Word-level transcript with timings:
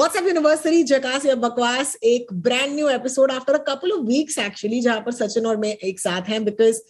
WhatsApp 0.00 0.26
university 0.26 0.82
जकास 0.82 1.24
या 1.26 1.34
बकवास 1.36 1.94
एक 2.10 2.32
brand 2.44 2.72
new 2.74 2.88
episode 2.88 3.32
after 3.32 3.54
a 3.54 3.58
couple 3.64 3.90
of 3.92 4.04
weeks 4.04 4.38
actually 4.38 4.80
जहाँ 4.80 5.00
पर 5.06 5.12
सचिन 5.12 5.46
और 5.46 5.56
मैं 5.56 5.72
एक 5.88 6.00
साथ 6.00 6.28
हैं 6.28 6.44
बिकॉज़ 6.44 6.80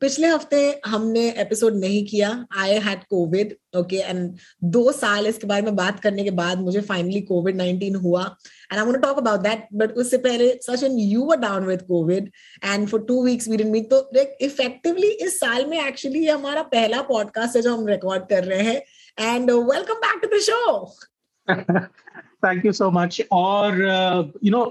पिछले 0.00 0.26
हफ़्ते 0.26 0.60
हमने 0.86 1.26
एपिसोड 1.42 1.76
नहीं 1.76 2.04
किया। 2.06 2.28
I 2.58 2.78
had 2.84 3.02
COVID 3.10 3.56
okay 3.78 3.96
and 3.98 4.36
दो 4.76 4.92
साल 4.92 5.26
इसके 5.26 5.46
बारे 5.46 5.62
में 5.62 5.74
बात 5.76 6.00
करने 6.00 6.24
के 6.24 6.30
बाद 6.38 6.60
मुझे 6.60 6.80
फाइनली 6.80 7.20
कोविड 7.32 7.56
नाइनटीन 7.56 7.94
हुआ। 8.04 8.22
And 8.72 8.80
I 8.80 9.00
talk 9.00 9.18
about 9.18 9.40
that 9.40 9.66
but 9.74 9.98
उससे 9.98 10.18
पहले 10.28 10.50
Sachin 10.62 10.98
you 11.00 11.24
were 11.24 11.36
down 11.40 11.66
with 11.66 11.82
COVID 11.88 12.30
and 12.64 12.88
for 12.88 13.04
two 13.08 13.22
weeks 13.24 13.48
we 13.48 13.56
didn't 13.56 13.72
meet 13.72 13.90
तो 13.90 14.12
इफेक्टिवली 14.40 15.10
इस 15.26 15.40
साल 15.40 15.66
में 15.66 15.78
एक्चुअली 15.86 16.26
हमारा 16.26 16.62
पहला 16.74 17.02
पॉडकास्ट 17.12 17.56
है 17.56 17.62
जो 17.62 17.76
हम 17.76 17.86
रिकॉर्ड 17.88 18.28
कर 18.30 18.44
रहे 18.44 18.62
हैं। 18.62 18.82
And 19.18 19.50
welcome 19.50 20.06
back 20.06 20.20
to 20.22 20.36
the 20.36 20.40
show 20.42 20.94
thank 21.48 22.64
you 22.66 22.72
so 22.72 22.90
much 22.90 23.22
और 23.32 23.80
यू 24.44 24.50
नो 24.50 24.64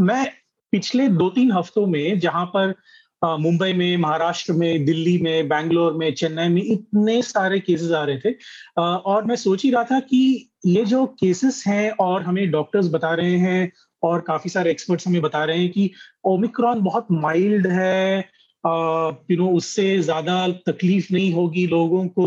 मैं 0.00 0.24
पिछले 0.72 1.08
दो 1.08 1.28
तीन 1.30 1.52
हफ्तों 1.52 1.86
में 1.86 2.18
जहाँ 2.18 2.44
पर 2.46 2.74
uh, 3.22 3.38
मुंबई 3.38 3.72
में 3.72 3.96
महाराष्ट्र 3.96 4.52
में 4.52 4.84
दिल्ली 4.84 5.18
में 5.18 5.48
बैंगलोर 5.48 5.92
में 5.92 6.14
चेन्नई 6.14 6.48
में 6.48 6.62
इतने 6.62 7.20
सारे 7.22 7.60
केसेस 7.60 7.92
आ 7.92 8.04
रहे 8.04 8.18
थे 8.18 8.32
uh, 8.32 8.98
और 9.04 9.24
मैं 9.24 9.36
सोच 9.36 9.62
ही 9.64 9.70
रहा 9.70 9.84
था 9.84 10.00
कि 10.00 10.50
ये 10.66 10.84
जो 10.84 11.06
केसेस 11.20 11.62
हैं 11.66 11.90
और 12.00 12.22
हमें 12.22 12.50
डॉक्टर्स 12.50 12.88
बता 12.90 13.14
रहे 13.14 13.36
हैं 13.36 13.72
और 14.02 14.20
काफ़ी 14.20 14.50
सारे 14.50 14.70
एक्सपर्ट्स 14.70 15.06
हमें 15.06 15.20
बता 15.22 15.44
रहे 15.44 15.58
हैं 15.58 15.70
कि 15.70 15.90
ओमिक्रॉन 16.24 16.80
बहुत 16.82 17.06
माइल्ड 17.12 17.66
है 17.66 18.18
यू 18.64 19.36
नो 19.36 19.48
उससे 19.48 19.98
ज़्यादा 19.98 20.48
तकलीफ़ 20.48 21.12
नहीं 21.12 21.32
होगी 21.32 21.66
लोगों 21.66 22.06
को 22.08 22.26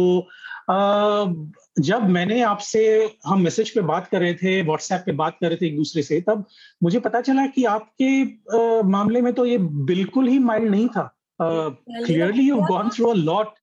जब 1.78 2.10
मैंने 2.10 2.42
आपसे 2.42 2.82
हम 3.26 3.42
मैसेज 3.42 3.70
पे 3.70 3.82
बात 3.82 4.08
कर 4.08 4.20
रहे 4.22 4.34
थे 4.34 4.62
व्हाट्सएप 4.62 5.04
पे 5.06 5.12
बात 5.12 5.38
कर 5.42 5.48
रहे 5.48 5.58
थे 5.58 5.68
एक 5.68 5.76
दूसरे 5.78 6.02
से 6.04 6.20
तब 6.22 6.46
मुझे 6.84 7.00
पता 7.00 7.22
चला 7.22 7.46
कि 7.48 7.64
आपके 7.66 8.10
आ, 8.24 8.82
मामले 8.82 9.22
में 9.22 9.34
तो 9.34 9.46
ये 9.46 9.58
बिल्कुल 9.58 10.28
ही 10.28 10.40
माइल्ड 10.40 10.70
नहीं 10.72 10.88
था। 10.88 11.12
Clearly 11.40 12.48
you 12.48 12.56
gone 12.62 12.90
through 12.90 13.06
a 13.06 13.14
lot 13.14 13.54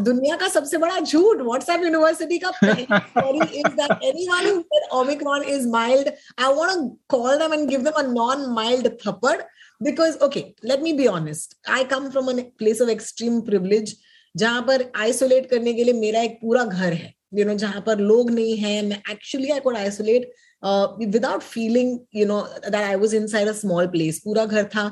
दुनिया 0.00 0.36
का 0.36 0.48
सबसे 0.48 0.78
बड़ा 0.78 0.98
झूठ 1.00 1.40
व्हाट्सएप 1.40 1.82
यूनिवर्सिटी 1.82 2.38
का 2.38 2.50
Omicron 4.98 5.42
is 5.42 5.68
mild 5.68 6.08
I 6.38 6.52
want 6.54 6.92
call 7.08 7.38
them 7.38 7.54
and 7.54 7.68
give 7.68 7.80
them 7.80 8.10
non 8.12 8.44
mild 8.54 8.88
थप्पड़ 9.06 9.36
because 9.82 10.18
okay 10.24 10.44
let 10.64 10.80
me 10.80 10.92
be 10.92 11.06
honest 11.06 11.56
I 11.70 11.84
come 11.84 12.10
from 12.10 12.32
place 12.58 12.82
of 12.82 12.90
extreme 12.90 13.40
privilege 13.40 13.96
जहाँ 14.34 14.62
पर 14.62 14.84
isolate 14.96 15.50
करने 15.50 15.72
के 15.74 15.84
लिए 15.84 15.94
मेरा 15.94 16.20
एक 16.20 16.38
पूरा 16.42 16.64
घर 16.64 16.92
है। 16.92 17.19
यू 17.38 17.44
नो 17.44 17.54
जहाँ 17.54 17.82
पर 17.86 17.98
लोग 17.98 18.30
नहीं 18.30 18.56
है, 18.56 18.82
मैं 18.86 18.96
actually 19.10 19.50
I 19.50 19.60
could 19.60 19.76
isolate 19.76 20.30
without 21.08 21.42
feeling 21.42 21.98
you 22.16 22.26
know 22.26 22.40
that 22.64 22.74
I 22.74 22.94
was 23.02 23.14
inside 23.14 23.48
a 23.48 23.52
small 23.60 23.86
place 23.94 24.18
पूरा 24.24 24.44
घर 24.44 24.64
था 24.74 24.84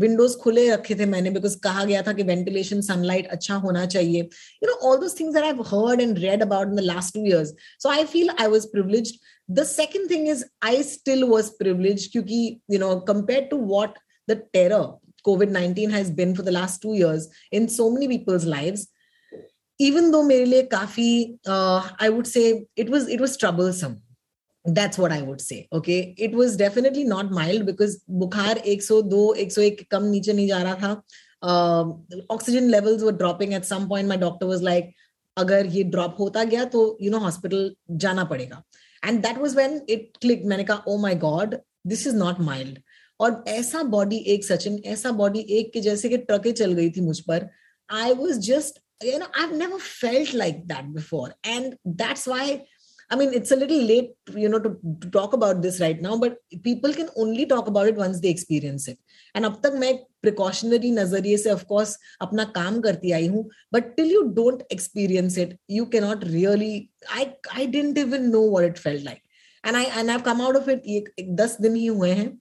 विंडोज़ 0.00 0.36
खुले 0.38 0.68
रखे 0.70 0.94
थे 0.94 1.06
मैंने 1.06 1.30
बिकॉज़ 1.30 1.56
कहा 1.64 1.84
गया 1.84 2.02
था 2.06 2.12
कि 2.12 2.22
वेंटिलेशन 2.22 2.80
सनलाइट 2.88 3.28
अच्छा 3.36 3.54
होना 3.64 3.84
चाहिए। 3.86 4.20
You 4.20 4.66
know 4.66 4.74
all 4.88 4.98
those 5.00 5.18
things 5.20 5.36
I 5.36 5.50
heard 5.72 6.00
and 6.00 6.18
read 6.18 6.42
about 6.42 6.68
in 6.68 6.76
the 6.76 6.80
last 6.80 7.14
two 7.14 7.24
years 7.26 7.54
so 7.82 7.88
I 7.88 8.04
feel 8.12 8.30
I 8.40 8.46
was 8.56 8.66
privileged 8.72 9.16
the 9.48 9.64
second 9.72 10.10
thing 10.10 10.28
is 10.28 10.44
I 10.64 10.82
still 10.82 11.24
was 11.24 11.48
privileged 11.58 12.10
क्योंकि 12.12 12.44
you 12.70 12.78
know 12.78 12.94
compare 13.08 13.42
to 13.50 13.64
what 13.66 13.98
the 14.30 14.40
terror 14.52 14.94
COVID-19 15.26 15.92
has 15.92 16.10
been 16.18 16.32
for 16.38 16.42
the 16.46 16.52
last 16.54 16.80
two 16.82 16.92
years 16.96 17.24
in 17.58 17.64
so 17.76 17.86
many 17.94 18.08
people's 18.10 18.44
lives. 18.50 18.82
Even 19.80 20.10
though 20.10 20.22
मेरे 20.22 20.44
लिए 20.44 20.62
काफ़ी 20.72 21.38
uh, 21.46 21.82
I 22.00 22.08
would 22.08 22.26
say 22.26 22.66
it 22.76 22.90
was 22.90 23.08
it 23.08 23.20
was 23.20 23.36
troublesome. 23.36 23.96
That's 24.64 24.98
what 24.98 25.12
I 25.12 25.22
would 25.22 25.40
say. 25.40 25.68
Okay, 25.72 26.14
it 26.18 26.32
was 26.34 26.56
definitely 26.56 27.04
not 27.04 27.30
mild 27.30 27.66
because 27.66 27.96
बुखार 28.22 28.62
102 28.66 29.24
101 29.36 29.84
कम 29.90 30.04
नीचे 30.04 30.32
नहीं 30.32 30.48
जा 30.48 30.62
रहा 30.62 30.74
था. 30.74 31.02
Uh, 31.42 32.24
oxygen 32.30 32.70
levels 32.70 33.04
were 33.04 33.12
dropping 33.12 33.54
at 33.54 33.66
some 33.66 33.88
point. 33.88 34.08
My 34.08 34.16
doctor 34.16 34.46
was 34.46 34.62
like, 34.62 34.94
अगर 35.36 35.66
ये 35.66 35.82
drop 35.84 36.16
होता 36.18 36.44
गया 36.44 36.64
तो 36.74 36.86
यू 37.02 37.10
नो 37.10 37.18
हॉस्पिटल 37.18 37.74
जाना 38.04 38.24
पड़ेगा 38.24 38.62
and 39.02 39.20
that 39.22 39.38
was 39.38 39.54
when 39.56 39.80
it 39.90 40.16
click 40.20 40.44
मैंने 40.52 40.64
कहा 40.64 40.82
ओ 40.88 40.96
my 40.98 41.14
God 41.24 41.56
this 41.86 42.06
is 42.06 42.16
not 42.16 42.40
mild 42.40 42.78
और 43.20 43.44
ऐसा 43.48 43.82
बॉडी 43.94 44.16
एक 44.34 44.44
सचिन 44.44 44.80
ऐसा 44.94 45.10
बॉडी 45.20 45.40
एक 45.58 45.72
के 45.72 45.80
जैसे 45.80 46.08
कि 46.08 46.16
ट्रकें 46.30 46.52
चल 46.52 46.72
गई 46.72 46.90
थी 46.90 47.00
मुझ 47.00 47.18
पर 47.28 47.48
I 47.88 48.12
was 48.14 48.38
just 48.48 48.80
You 49.05 49.17
know 49.19 49.25
I 49.41 49.57
never 49.57 49.79
felt 49.79 50.33
like 50.35 50.65
that 50.67 50.93
before 50.99 51.33
and 51.45 51.75
that's 52.03 52.27
why 52.27 52.59
I 53.11 53.17
mean, 53.17 53.33
it's 53.33 53.51
a 53.51 53.57
little 53.57 53.81
late, 53.83 54.11
you 54.33 54.47
know, 54.47 54.57
to, 54.57 54.69
to 55.01 55.09
talk 55.11 55.33
about 55.33 55.61
this 55.61 55.81
right 55.81 56.01
now, 56.01 56.17
but 56.17 56.37
people 56.63 56.93
can 56.93 57.09
only 57.17 57.45
talk 57.45 57.67
about 57.67 57.87
it 57.87 57.97
once 57.97 58.21
they 58.21 58.29
experience 58.29 58.87
it. 58.87 58.99
And 59.35 59.45
अब 59.45 59.59
तक 59.63 59.73
मैं 59.79 59.91
precautionary 60.25 60.91
नजरिए 60.97 61.37
से, 61.37 61.49
of 61.53 61.65
course, 61.71 61.95
अपना 62.21 62.43
काम 62.57 62.79
करती 62.81 63.11
आई 63.17 63.27
हूँ, 63.27 63.43
but 63.75 63.89
till 63.97 64.13
you 64.13 64.21
don't 64.37 64.63
experience 64.75 65.37
it, 65.45 65.57
you 65.77 65.87
cannot 65.95 66.23
really. 66.29 66.89
I 67.17 67.25
I 67.53 67.65
didn't 67.65 67.97
even 67.97 68.31
know 68.35 68.45
what 68.53 68.69
it 68.69 68.79
felt 68.85 69.03
like, 69.09 69.21
and 69.63 69.81
I 69.81 69.83
and 70.01 70.15
I've 70.15 70.23
come 70.29 70.45
out 70.47 70.61
of 70.61 70.69
it. 70.75 70.87
ये 70.87 71.27
दस 71.41 71.57
दिन 71.61 71.75
ही 71.75 71.85
हुए 71.85 72.11
हैं 72.11 72.31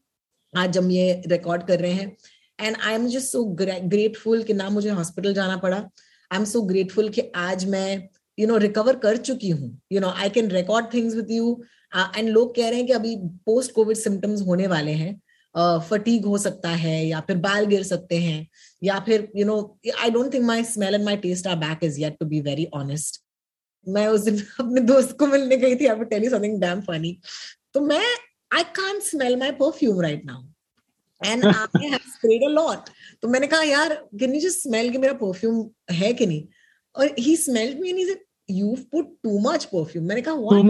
आज 0.56 0.78
हम 0.78 0.90
ये 0.90 1.22
रिकॉर्ड 1.34 1.66
कर 1.66 1.80
रहे 1.80 1.92
हैं 1.92 2.16
and 2.60 2.76
I 2.76 2.94
am 2.94 3.08
just 3.08 3.32
so 3.32 3.44
grateful 3.62 4.42
कि 4.42 4.54
ना 4.54 4.68
मुझे 4.70 4.90
हॉस्पिटल 4.90 5.34
जाना 5.34 5.56
पड़ा 5.66 5.88
आई 6.31 6.39
एम 6.39 6.45
सो 6.45 6.61
ग्रेटफुल 6.61 7.09
कि 7.09 7.21
आज 7.35 7.65
मैं 7.69 8.09
यू 8.39 8.47
नो 8.47 8.57
रिकवर 8.57 8.95
कर 8.95 9.17
चुकी 9.17 9.49
हूँ. 9.49 9.81
You 9.91 9.99
know 10.01 10.09
I 10.09 10.29
can 10.29 10.49
record 10.51 10.93
things 10.93 11.15
with 11.15 11.31
you 11.31 11.63
and 12.17 12.29
लोग 12.29 12.55
कह 12.55 12.69
रहे 12.69 12.79
हैं 12.79 12.87
कि 12.87 12.93
अभी 12.93 13.15
पोस्ट 13.45 13.71
कोविड 13.71 13.97
सिम्टम्स 13.97 14.41
होने 14.41 14.67
वाले 14.67 14.91
हैं. 14.91 15.21
फटीक 15.55 16.21
uh, 16.21 16.27
हो 16.27 16.37
सकता 16.37 16.69
है 16.69 17.05
या 17.07 17.19
फिर 17.19 17.37
बाल 17.37 17.65
गिर 17.65 17.83
सकते 17.83 18.15
हैं 18.15 18.47
या 18.83 18.99
फिर 18.99 19.31
you 19.35 19.45
know 19.45 19.79
I 19.99 20.09
don't 20.09 20.33
think 20.33 20.45
my 20.45 20.63
smell 20.63 20.95
and 20.95 21.05
my 21.05 21.17
taste 21.17 21.47
are 21.47 21.55
back 21.55 21.83
is 21.83 21.99
yet 22.01 22.17
to 22.19 22.25
be 22.25 22.41
very 22.41 22.67
honest 22.73 23.21
मैं 23.87 24.07
उस 24.07 24.21
दिन 24.21 24.39
अपने 24.59 24.81
दोस्त 24.81 25.17
को 25.19 25.27
मिलने 25.27 25.57
गई 25.57 25.75
थी 25.75 25.85
I 25.85 26.05
tell 26.05 26.23
you 26.23 26.29
something 26.29 26.59
damn 26.61 26.81
funny 26.81 27.17
तो 27.73 27.81
मैं 27.81 28.03
I 28.53 28.63
can't 28.79 29.01
smell 29.01 29.39
my 29.39 29.51
perfume 29.51 30.01
right 30.01 30.23
now. 30.25 30.54
And 31.23 31.45
I 31.45 31.67
have 31.91 32.01
sprayed 32.01 32.43
a 32.43 32.49
lot. 32.49 32.89
तो 33.21 33.27
मैंने 33.27 33.47
कहा 33.47 33.63
यार 33.63 33.99
can 34.19 34.35
you 34.35 34.41
just 34.41 34.63
smell 34.63 34.91
कि 34.91 34.97
मेरा 34.97 35.19
perfume 35.19 35.69
है 35.91 36.13
कि 36.13 36.25
नहीं 36.25 36.47
और 36.95 37.15
he 37.19 37.35
smelled 37.35 37.79
me 37.79 37.89
and 37.91 37.99
he 37.99 38.05
said 38.05 38.19
you've 38.47 38.89
put 38.91 39.05
too 39.23 39.39
much 39.39 39.69
perfume 39.69 40.07
मैंने 40.07 40.21
कहा 40.21 40.35
आई 40.35 40.63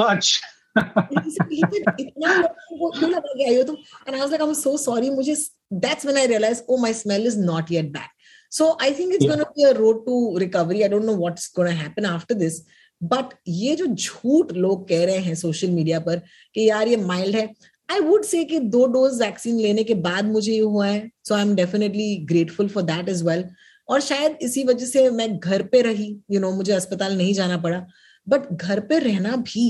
sorry 4.77 5.09
मुझे 5.09 5.35
that's 5.71 6.05
when 6.05 6.17
I 6.17 6.25
realized 6.25 6.63
oh 6.69 6.77
my 6.77 6.91
smell 6.91 7.25
is 7.25 7.37
not 7.37 7.71
yet 7.71 7.91
back 7.91 8.11
so 8.51 8.77
I 8.79 8.91
think 8.91 9.13
it's 9.13 9.25
yeah. 9.25 9.35
going 9.35 9.39
to 9.39 9.51
be 9.55 9.63
a 9.63 9.73
road 9.73 10.05
to 10.07 10.37
recovery 10.45 10.85
I 10.85 10.87
don't 10.87 11.05
know 11.05 11.15
what's 11.15 11.47
going 11.47 11.69
to 11.69 11.83
happen 11.83 12.05
after 12.05 12.35
this 12.35 12.61
but 13.03 13.33
ये 13.47 13.75
जो 13.75 13.85
झूठ 13.85 14.53
लोग 14.53 14.89
कह 14.89 15.05
रहे 15.05 15.17
हैं 15.17 15.35
social 15.35 15.69
media 15.69 15.99
पर 15.99 16.21
कि 16.53 16.69
यार 16.69 16.87
ये 16.87 16.97
माइल्ड 16.97 17.35
है 17.35 17.53
आई 17.89 17.99
वुड 17.99 18.23
से 18.25 18.43
कि 18.45 18.59
दो 18.75 18.85
डोज 18.93 19.21
वैक्सीन 19.21 19.59
लेने 19.59 19.83
के 19.83 19.93
बाद 20.07 20.25
मुझे 20.25 20.51
ये 20.51 20.59
हुआ 20.59 20.87
है 20.87 21.09
so 21.27 21.35
I 21.35 21.41
am 21.41 21.55
definitely 21.55 22.15
grateful 22.31 22.69
for 22.69 22.83
that 22.83 23.09
is 23.09 23.23
well 23.25 23.45
और 23.89 24.01
शायद 24.01 24.37
इसी 24.41 24.63
वजह 24.63 24.85
से 24.85 25.09
मैं 25.11 25.37
घर 25.37 25.63
पे 25.63 25.81
रही 25.81 26.07
यू 26.07 26.33
you 26.33 26.41
नो 26.41 26.47
know, 26.47 26.57
मुझे 26.57 26.73
अस्पताल 26.73 27.17
नहीं 27.17 27.33
जाना 27.33 27.57
पड़ा 27.65 27.85
बट 28.27 28.51
घर 28.53 28.79
पे 28.89 28.99
रहना 28.99 29.35
भी 29.49 29.67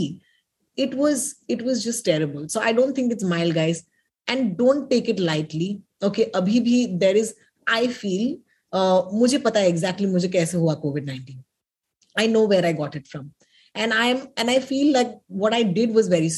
it 0.77 0.95
was 0.95 1.33
it 1.49 1.61
was 1.61 1.83
just 1.87 2.05
terrible 2.05 2.47
so 2.47 2.59
I 2.59 2.73
don't 2.73 2.97
think 2.97 3.11
it's 3.11 3.23
mild 3.33 3.55
guys 3.55 3.83
and 4.27 4.55
don't 4.57 4.89
take 4.89 5.09
it 5.09 5.19
lightly 5.19 5.77
okay 6.05 6.23
अभी 6.35 6.59
भी 6.59 6.85
देर 7.03 7.17
इज़ 7.17 7.33
आई 7.67 7.87
फील 7.87 8.37
मुझे 9.13 9.37
पता 9.37 9.59
है 9.59 9.67
एग्जैक्टली 9.67 10.05
exactly 10.05 10.13
मुझे 10.13 10.27
कैसे 10.29 10.57
हुआ 10.57 10.73
COVID 10.85 11.05
nineteen 11.05 11.43
I 12.15 12.27
know 12.27 12.45
where 12.45 12.65
I 12.65 12.71
got 12.71 12.95
it 12.95 13.07
from. 13.07 13.31
And 13.75 13.93
I'm 13.93 14.27
and 14.37 14.49
I 14.49 14.59
feel 14.59 14.93
like 14.93 15.11
what 15.27 15.53
I 15.53 15.63
did 15.63 15.93
was 15.93 16.07
very 16.07 16.29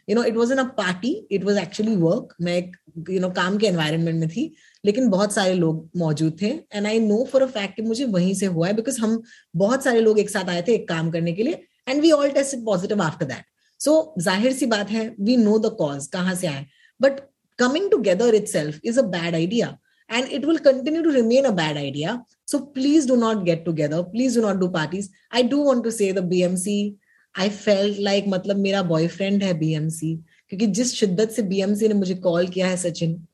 stupid. 0.00 0.06
You 0.06 0.14
know, 0.14 0.24
it 0.24 0.34
wasn't 0.34 0.60
a 0.60 0.74
party, 0.74 1.26
it 1.30 1.44
was 1.44 1.56
actually 1.56 1.96
work. 1.96 2.34
मैं 2.40 2.72
you 3.10 3.20
know 3.20 3.34
काम 3.34 3.58
के 3.58 3.66
environment 3.66 4.14
में 4.14 4.28
थी 4.28 4.54
लेकिन 4.84 5.08
बहुत 5.08 5.32
सारे 5.32 5.54
लोग 5.54 5.90
मौजूद 5.96 6.36
थे 6.42 6.46
and 6.46 6.86
I 6.86 7.00
know 7.00 7.24
for 7.24 7.42
a 7.42 7.46
fact 7.46 7.76
कि 7.76 7.82
मुझे 7.82 8.04
वहीं 8.04 8.34
से 8.34 8.46
हुआ 8.46 8.66
है 8.66 8.74
बिकॉज 8.74 8.98
हम 9.00 9.22
बहुत 9.56 9.84
सारे 9.84 10.00
लोग 10.00 10.18
एक 10.18 10.30
साथ 10.30 10.44
आए 10.44 10.62
थे 10.68 10.74
एक 10.74 10.88
काम 10.88 11.10
करने 11.10 11.32
के 11.32 11.42
लिए 11.42 11.66
and 11.88 12.02
we 12.02 12.10
all 12.10 12.30
tested 12.30 12.64
positive 12.64 13.02
after 13.02 13.26
that 13.26 13.44
so 13.80 14.14
जाहिर 14.20 14.52
सी 14.52 14.66
बात 14.66 14.90
है 14.90 15.14
वी 15.20 15.36
नो 15.36 15.58
द 15.58 15.74
कॉज 15.78 16.06
कहाँ 16.06 16.34
से 16.34 16.46
आए 16.46 16.66
but 17.02 17.20
coming 17.58 17.90
together 17.90 18.34
itself 18.48 18.80
is 18.84 18.98
a 18.98 19.02
bad 19.02 19.34
idea 19.34 19.78
and 20.08 20.28
it 20.28 20.46
will 20.46 20.58
continue 20.58 21.02
to 21.02 21.10
remain 21.10 21.46
a 21.46 21.52
bad 21.52 21.76
idea. 21.76 22.24
So 22.44 22.66
please 22.66 23.06
do 23.06 23.16
not 23.16 23.44
get 23.44 23.64
together. 23.64 24.04
Please 24.04 24.34
do 24.34 24.40
not 24.40 24.60
do 24.60 24.70
parties. 24.70 25.10
I 25.32 25.42
do 25.42 25.58
want 25.58 25.84
to 25.84 25.90
say 25.90 26.12
the 26.12 26.22
BMC. 26.22 26.96
I 27.39 27.43
felt 27.43 27.99
like 27.99 28.25
मतलब 28.27 28.57
मेरा 28.57 28.81
boyfriend 28.81 29.43
है 29.43 29.53
BMC 29.53 30.19
क्योंकि 30.49 30.67
जिस 30.67 30.93
शिद्दत 30.93 31.29
से 31.29 31.41
BMC 31.41 31.87
ने 31.87 31.93
मुझे 31.93 32.15
call 32.15 32.47
किया 32.47 32.67
है 32.67 32.77
सचिन, 32.77 33.27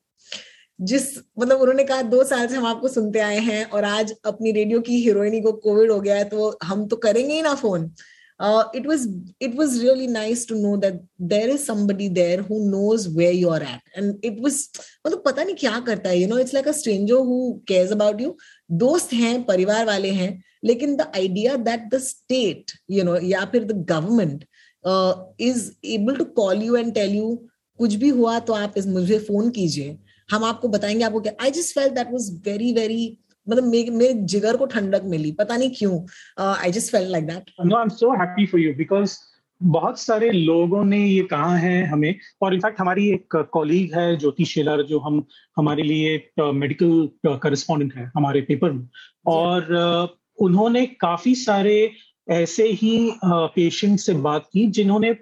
जिस 0.81 1.17
मतलब 1.39 1.59
उन्होंने 1.59 1.83
कहा 1.83 2.01
दो 2.01 2.23
साल 2.23 2.47
से 2.47 2.55
हम 2.55 2.65
आपको 2.65 2.87
सुनते 2.87 3.19
आए 3.19 3.39
हैं 3.39 3.65
और 3.65 3.83
आज 3.83 4.13
अपनी 4.25 4.51
रेडियो 4.51 4.79
की 4.79 4.97
हीरोइनी 4.97 5.41
को 5.41 5.51
कोविड 5.51 5.91
हो 5.91 5.99
गया 5.99 6.15
है 6.15 6.23
तो 6.23 6.57
हम 6.63 6.87
तो 6.87 6.95
करेंगे 6.95 7.33
ही 7.33 7.41
ना 7.41 7.55
phone 7.55 7.91
it 8.75 8.87
was 8.87 9.31
it 9.41 9.55
was 9.55 9.81
really 9.81 10.07
nice 10.07 10.47
to 10.47 10.55
know 10.55 10.77
that 10.77 11.01
there 11.21 11.49
is 11.49 11.61
somebody 11.61 12.09
there 12.09 12.39
who 12.39 12.69
knows 12.69 13.09
where 13.09 13.33
you 13.33 13.49
are 13.49 13.61
at 13.61 13.97
and 13.97 14.15
it 14.23 14.37
was 14.39 14.69
मतलब 15.07 15.23
पता 15.25 15.43
नहीं 15.43 15.55
क्या 15.55 15.79
करता 15.79 16.09
है 16.09 16.19
you 16.19 16.27
know 16.27 16.37
it's 16.37 16.53
like 16.53 16.67
a 16.67 16.71
stranger 16.71 17.13
who 17.13 17.61
cares 17.67 17.91
about 17.91 18.21
you 18.21 18.37
दोस्त 18.71 19.13
हैं, 19.13 19.43
परिवार 19.43 19.85
वाले 19.85 20.09
हैं 20.09 20.43
लेकिन 20.67 20.95
the 20.95 21.11
idea 21.15 21.55
that 21.67 21.89
the 21.93 21.97
state 22.03 22.71
you 22.91 23.03
know 23.03 23.17
या 23.25 23.45
फिर 23.51 23.63
the 23.63 23.85
government 23.91 24.45
is 25.41 25.69
able 25.93 26.15
to 26.15 26.25
call 26.41 26.63
you 26.63 26.75
and 26.75 26.93
tell 26.93 27.15
you 27.15 27.35
कुछ 27.79 27.93
भी 27.95 28.09
हुआ 28.09 28.39
तो 28.39 28.53
आप 28.53 28.73
इस, 28.77 28.87
मुझे 28.87 29.19
फ़ोन 29.19 29.49
कीजिए। 29.51 29.97
हम 30.29 30.43
आपको 30.43 30.67
बताएँगे 30.67 31.03
आपको 31.03 31.19
क्या 31.21 31.33
I 31.43 31.51
just 31.51 31.75
felt 31.75 31.89
that 31.95 32.11
was 32.11 32.31
very 32.45 32.73
very 32.73 33.17
मतलब 33.47 33.63
मेरे 33.63 34.13
जिगर 34.13 34.57
को 34.57 34.65
ठंडक 34.67 35.03
मिली। 35.05 35.31
पता 35.31 35.57
नहीं 35.57 35.69
क्यों 35.77 35.99
I 36.43 36.71
just 36.71 36.91
felt 36.91 37.11
like 37.11 37.25
that 37.27 37.51
no 37.65 37.75
I 37.75 37.81
am 37.81 37.89
so 37.97 38.11
happy 38.19 38.45
for 38.45 38.61
you 38.61 38.73
because 38.75 39.17
बहुत 39.61 39.99
सारे 39.99 40.29
लोगों 40.31 40.83
ने 40.85 40.97
ये 40.99 41.21
कहा 41.23 41.55
है 41.57 41.85
हमें। 41.87 42.15
और 42.41 42.53
इनफैक्ट 42.53 42.79
हमारी 42.79 43.07
एक 43.11 43.35
कॉलीग 43.53 43.95
है, 43.95 44.17
ज्योति 44.17 44.45
शेलर, 44.45 44.83
जो 44.83 44.99
हम, 44.99 45.23
हमारे 45.57 45.83
लिए 45.83 46.51
मेडिकल 46.53 47.37
करस्पॉन्डेंट 47.43 47.95
है 47.95 48.11
हमारे 48.15 48.41
पेपर 48.41 48.71
में। 48.71 48.87
और 49.27 50.16
उन्होंने 50.39 50.85
काफ़ी 51.01 51.35
सारे 51.35 51.79
ऐसे 52.31 52.67
ही 52.73 52.97
पेशेंट 53.23 53.99
से 53.99 54.13
बात 54.23 54.49
की 54.53 54.65
जिन्होंने 54.71 55.15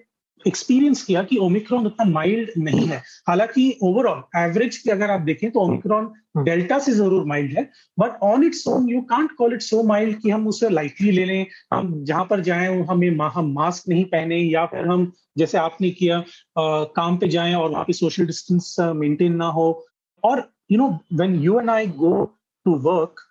एक्सपीरियंस 0.46 1.02
किया 1.04 1.22
कि 1.24 1.38
ओमिक्रॉन 1.38 1.86
उतना 1.86 2.06
माइल्ड 2.06 2.50
नहीं 2.58 2.86
है। 2.88 2.98
हालाँकि 3.28 3.78
ओवरऑल 3.84 4.22
एवरेज 4.40 4.78
की 4.78 4.90
अगर 4.90 5.12
आप 5.12 5.22
देखें 5.22 5.50
तो 5.52 5.60
ओमिक्रॉन 5.60 6.12
डेल्टा 6.46 6.78
से 6.80 6.92
ज़रूर 6.92 7.26
माइल्ड 7.26 7.58
है 7.58 7.64
but 7.98 8.20
on 8.24 8.44
its 8.44 8.68
own 8.68 8.90
you 8.90 9.02
can't 9.10 9.32
call 9.38 9.54
it 9.54 9.62
so 9.62 9.82
mild 9.84 10.20
कि 10.22 10.30
हम 10.30 10.48
उसे 10.48 10.70
लाइटली 10.70 11.12
ले 11.12 11.26
लें। 11.26 11.46
हम 11.74 12.04
जहाँ 12.06 12.26
पर 12.30 12.42
जाएँ 12.42 12.82
हमें 12.90 13.10
हम 13.36 13.52
मास्क 13.54 13.90
नहीं 13.90 14.04
पहने 14.06 14.38
या 14.38 14.66
फिर 14.66 14.88
हम 14.88 15.12
जैसे 15.38 15.58
आपने 15.58 15.90
किया 15.92 16.18
आ, 16.18 16.84
काम 16.96 17.18
पे 17.18 17.28
जाएँ 17.28 17.54
और 17.56 17.70
वहाँ 17.72 17.84
पे 17.84 17.94
सोशल 17.94 18.26
डिस्टेंस 18.26 18.76
मेंटेन 18.96 19.36
ना 19.36 19.48
हो। 19.48 19.86
और 20.24 20.50
you 20.72 20.78
know 20.78 20.88
when 21.14 21.36
you 21.42 21.60
and 21.60 21.70
I 21.70 21.88
go 21.98 22.24
to 22.66 22.76
work 22.84 23.26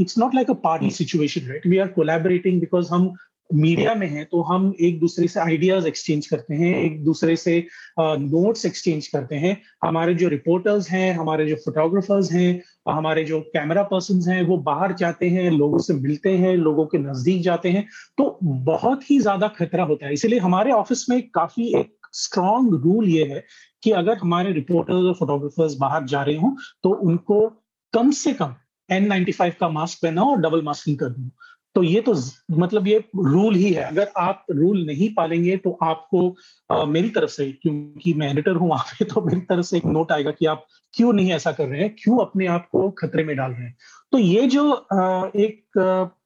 it's 0.00 0.18
not 0.18 0.34
like 0.34 0.50
a 0.50 0.54
party 0.62 0.90
situation 0.90 1.48
right 1.48 1.66
we 1.66 1.78
are 1.78 1.88
collaborating 1.96 2.60
because 2.60 2.88
हम 2.90 3.12
मीडिया 3.50 3.94
में 3.94 4.06
है 4.08 4.24
तो 4.24 4.40
हम 4.42 4.72
एक 4.80 4.98
दूसरे 5.00 5.26
से 5.28 5.40
आइडियाज़ 5.40 5.86
एक्सचेंज 5.86 6.26
करते 6.26 6.54
हैं 6.54 6.74
एक 6.76 7.02
दूसरे 7.04 7.34
से 7.36 7.56
नोट्स 7.98 8.66
एक्सचेंज 8.66 9.06
करते 9.06 9.36
हैं। 9.36 9.56
हमारे 9.84 10.14
जो 10.14 10.28
रिपोर्टर्स 10.28 10.90
हैं 10.90 11.12
हमारे 11.14 11.46
जो 11.46 11.56
फोटोग्राफर्स 11.64 12.30
हैं 12.32 12.62
हमारे 12.88 13.24
जो 13.24 13.40
कैमरा 13.56 13.82
पर्सन 13.84 14.20
हैं 14.28 14.42
वो 14.46 14.56
बाहर 14.68 14.92
जाते 14.94 15.30
हैं 15.30 15.50
लोगों 15.50 15.78
से 15.78 15.94
मिलते 15.94 16.36
हैं 16.38 16.54
लोगों 16.58 16.86
के 16.86 16.98
नज़दीक 17.00 17.42
जाते 17.42 17.70
हैं 17.70 17.86
तो 18.18 18.38
बहुत 18.42 19.10
ही 19.10 19.18
ज़्यादा 19.20 19.48
खतरा 19.58 19.84
होता 19.84 20.06
है। 20.06 20.12
इसीलिए 20.12 20.38
हमारे 20.38 20.72
ऑफ़िस 20.72 21.06
में 21.10 21.20
काफ़ी 21.30 21.72
एक 21.80 21.94
स्ट्रॉन्ग 22.14 22.74
रूल 22.84 23.08
ये 23.08 23.24
है 23.24 23.44
कि 23.82 23.90
अगर 23.96 24.16
हमारे 24.18 24.52
रिपोर्टर्स 24.52 25.04
और 25.04 25.14
फोटोग्राफर्स 25.14 25.76
बाहर 25.80 26.04
जा 26.06 26.22
रहे 26.22 26.36
हों 26.36 26.56
तो 26.82 26.90
उनको 27.08 27.46
कम 27.94 28.10
से 28.16 28.32
कम 28.32 28.54
एन 28.90 29.06
नाइन्टी 29.06 29.32
फाइव 29.32 29.52
का 29.60 29.68
मास्क 29.68 29.98
पहना 30.02 30.22
और 30.22 30.36
डबल 30.36 30.62
मास्किंग 30.62 30.98
कर 30.98 31.08
दो। 31.08 31.30
तो 31.74 31.82
ये 31.82 32.00
तो 32.00 32.14
मतलब 32.50 32.86
ये 32.86 33.04
रूल 33.16 33.54
ही 33.54 33.72
है। 33.72 33.82
अगर 33.82 34.08
आप 34.16 34.46
रूल 34.50 34.86
नहीं 34.86 35.14
पालेंगे 35.14 35.56
तो 35.56 35.78
आपको 35.82 36.36
आ, 36.70 36.84
मेरी 36.84 37.08
तरफ़ 37.08 37.30
से 37.30 37.52
क्योंकि 37.52 38.14
मैं 38.14 38.30
एडिटर 38.30 38.52
हूँ 38.52 38.68
वहाँ 38.68 38.84
पे 38.84 39.04
तो 39.14 39.20
मेरी 39.20 39.40
तरफ़ 39.40 39.66
से 39.66 39.76
एक 39.76 39.84
नोट 39.84 40.12
आएगा 40.12 40.30
कि 40.30 40.46
आप 40.46 40.66
क्यों 40.94 41.12
नहीं 41.12 41.32
ऐसा 41.32 41.52
कर 41.52 41.66
रहे 41.66 41.80
हैं 41.80 41.96
क्यों 42.02 42.18
अपने 42.18 42.46
आप 42.46 42.68
को 42.72 42.90
खतरे 42.90 43.24
में 43.24 43.36
डाल 43.36 43.50
रहे 43.50 43.62
हैं। 43.62 43.76
तो 44.12 44.18
ये 44.18 44.46
जो 44.46 44.72
आ, 44.72 45.26
एक 45.36 45.64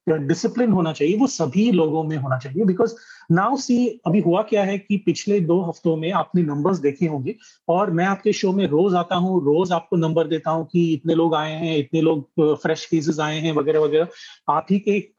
डिसिप्लिन 0.08 0.72
होना 0.72 0.92
चाहिए 0.92 1.16
वो 1.16 1.26
सभी 1.26 1.72
लोगों 1.72 2.04
में 2.04 2.16
होना 2.16 2.38
चाहिए 2.38 2.64
बिकॉज़ 2.64 2.94
नाउ 3.32 3.56
सी 3.56 3.76
अभी 4.06 4.20
हुआ 4.20 4.42
क्या 4.42 4.64
है 4.64 4.76
कि 4.78 4.96
पिछले 5.06 5.38
दो 5.42 5.60
हफ्तों 5.62 5.96
में 5.96 6.10
आपने 6.12 6.42
नंबर्स 6.42 6.78
देखे 6.78 7.06
होंगे 7.06 7.34
और 7.68 7.90
मैं 7.90 8.04
आपके 8.06 8.32
शो 8.32 8.52
में 8.52 8.66
रोज 8.68 8.94
आता 8.94 9.16
हूँ, 9.16 9.40
रोज 9.44 9.72
आपको 9.72 9.96
नंबर 9.96 10.26
देता 10.28 10.50
हूँ 10.50 10.66
कि 10.72 10.92
इतने 10.94 11.14
लोग 11.14 11.34
आए 11.34 11.52
हैं, 11.52 11.76
इतने 11.78 12.00
लोग 12.00 12.56
फ्रेश 12.62 12.84
केसेस 12.86 13.20
आए 13.20 13.38
हैं, 13.40 13.52
वगैरह 13.52 13.80
वगैरह। 13.80 14.08
आप 14.50 14.66
ही 14.70 14.78
के 14.78 14.96
एक 14.96 15.12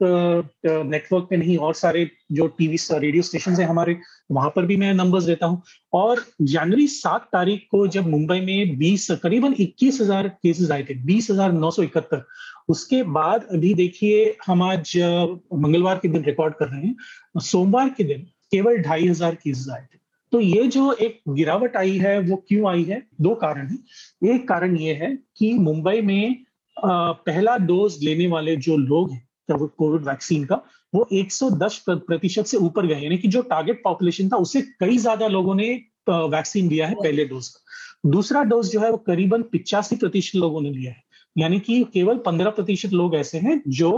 नेटवर्क 0.66 1.28
पे 1.30 1.38
नहीं, 1.38 1.58
और 1.58 1.74
सारे 1.76 2.10
जो 2.32 2.48
टीवी 2.50 2.78
रेडियो 2.94 3.24
स्टेशन 3.24 3.54
है 3.54 3.66
हमारे, 3.66 3.98
वहाँ 4.32 4.50
पर 4.56 4.66
भी 4.66 4.78
मैं 4.78 4.94
नंबर्स 4.94 5.24
देता 5.24 5.46
हूँ। 5.46 5.62
और 5.94 6.24
जनवरी 6.44 6.88
सात 6.88 7.28
तारीख 7.34 7.68
को 7.72 7.86
जब 7.88 8.08
मुंबई 8.08 8.40
में 8.42 8.78
बीस, 8.78 9.12
करीबन 9.24 9.54
इक्कीस 9.60 10.02
हज़ार 10.02 10.28
केसेस 10.28 10.72
आए 10.72 10.84
थे, 10.84 10.94
बीस 10.96 11.30
हज़ार 11.32 11.52
नौ 11.54 11.72
सौ 11.72 11.84
इकहत्तर, 11.84 12.24
उसके 12.70 13.02
बाद 13.06 13.44
अभी 13.54 13.74
देखिए, 13.74 14.36
हम 14.46 14.62
आज 14.64 14.92
मंगलवार 14.98 15.98
के 15.98 16.08
दिन 16.08 16.24
रिकॉर्ड 16.24 16.54
कर 16.56 16.68
रहे 16.68 16.82
हैं। 16.82 16.96
सोमवार 17.36 17.90
के 17.90 18.04
दिन 18.04 18.22
केवल 18.52 18.78
ढाई 18.80 19.08
हज़ार 19.08 19.36
केसेस 19.36 19.70
आए 19.70 19.82
थे। 19.84 19.98
तो 20.32 20.40
ये 20.40 20.66
जो 20.68 20.92
एक 20.94 21.20
गिरावट 21.30 21.76
आई 21.78 21.98
है, 21.98 22.20
वो 22.20 22.36
क्यों 22.48 22.70
आई 22.70 22.84
है? 22.84 23.02
दो 23.22 23.34
कारण 23.36 23.68
है। 23.68 24.34
एक 24.34 24.48
कारण 24.48 24.76
ये 24.78 24.94
है 24.94 25.16
कि 25.38 25.54
मुंबई 25.56 26.02
में 26.02 26.44
पहला 26.78 27.56
डोज 27.60 27.98
लेने 28.04 28.28
वाले 28.28 28.56
जो 28.58 28.78
लोग 28.78 29.12
हैं 29.12 29.24
कोविड 29.52 30.02
वैक्सीन 30.04 30.46
का, 30.46 30.56
वो 30.94 31.08
110 31.14 31.78
प्रतिशत 31.88 32.46
से 32.46 32.58
ऊपर 32.60 32.86
गए 32.88 33.00
यानी 33.02 33.18
कि 33.18 33.28
जो 33.28 33.42
टारगेट 33.44 33.82
पॉपुलेशन 33.84 34.30
था 34.30 34.38
उससे 34.38 34.62
कई 34.80 34.98
ज़्यादा 34.98 35.28
लोगों 35.30 35.56
ने 35.56 35.70
वैक्सीन 36.10 36.70
लिया 36.70 36.88
है 36.88 36.96
पहले 36.96 37.26
डोज 37.26 37.48
का। 37.48 38.10
दूसरा 38.12 38.44
डोज 38.44 38.72
जो 38.72 38.80
है, 38.80 38.90
वो 38.92 38.98
करीबन 38.98 39.42
पिचासी 39.44 39.96
प्रतिशत 39.96 40.36
लोगों 40.36 40.62
ने 40.62 40.70
लिया 40.72 40.92
है। 40.92 41.04
यानी 41.36 41.60
कि 41.60 41.84
केवल 41.94 42.18
पंद्रह 42.26 42.50
प्रतिशत 42.52 42.94
लोग 42.94 43.16
ऐसे 43.16 43.38
हैं 43.40 43.62
जो 43.70 43.92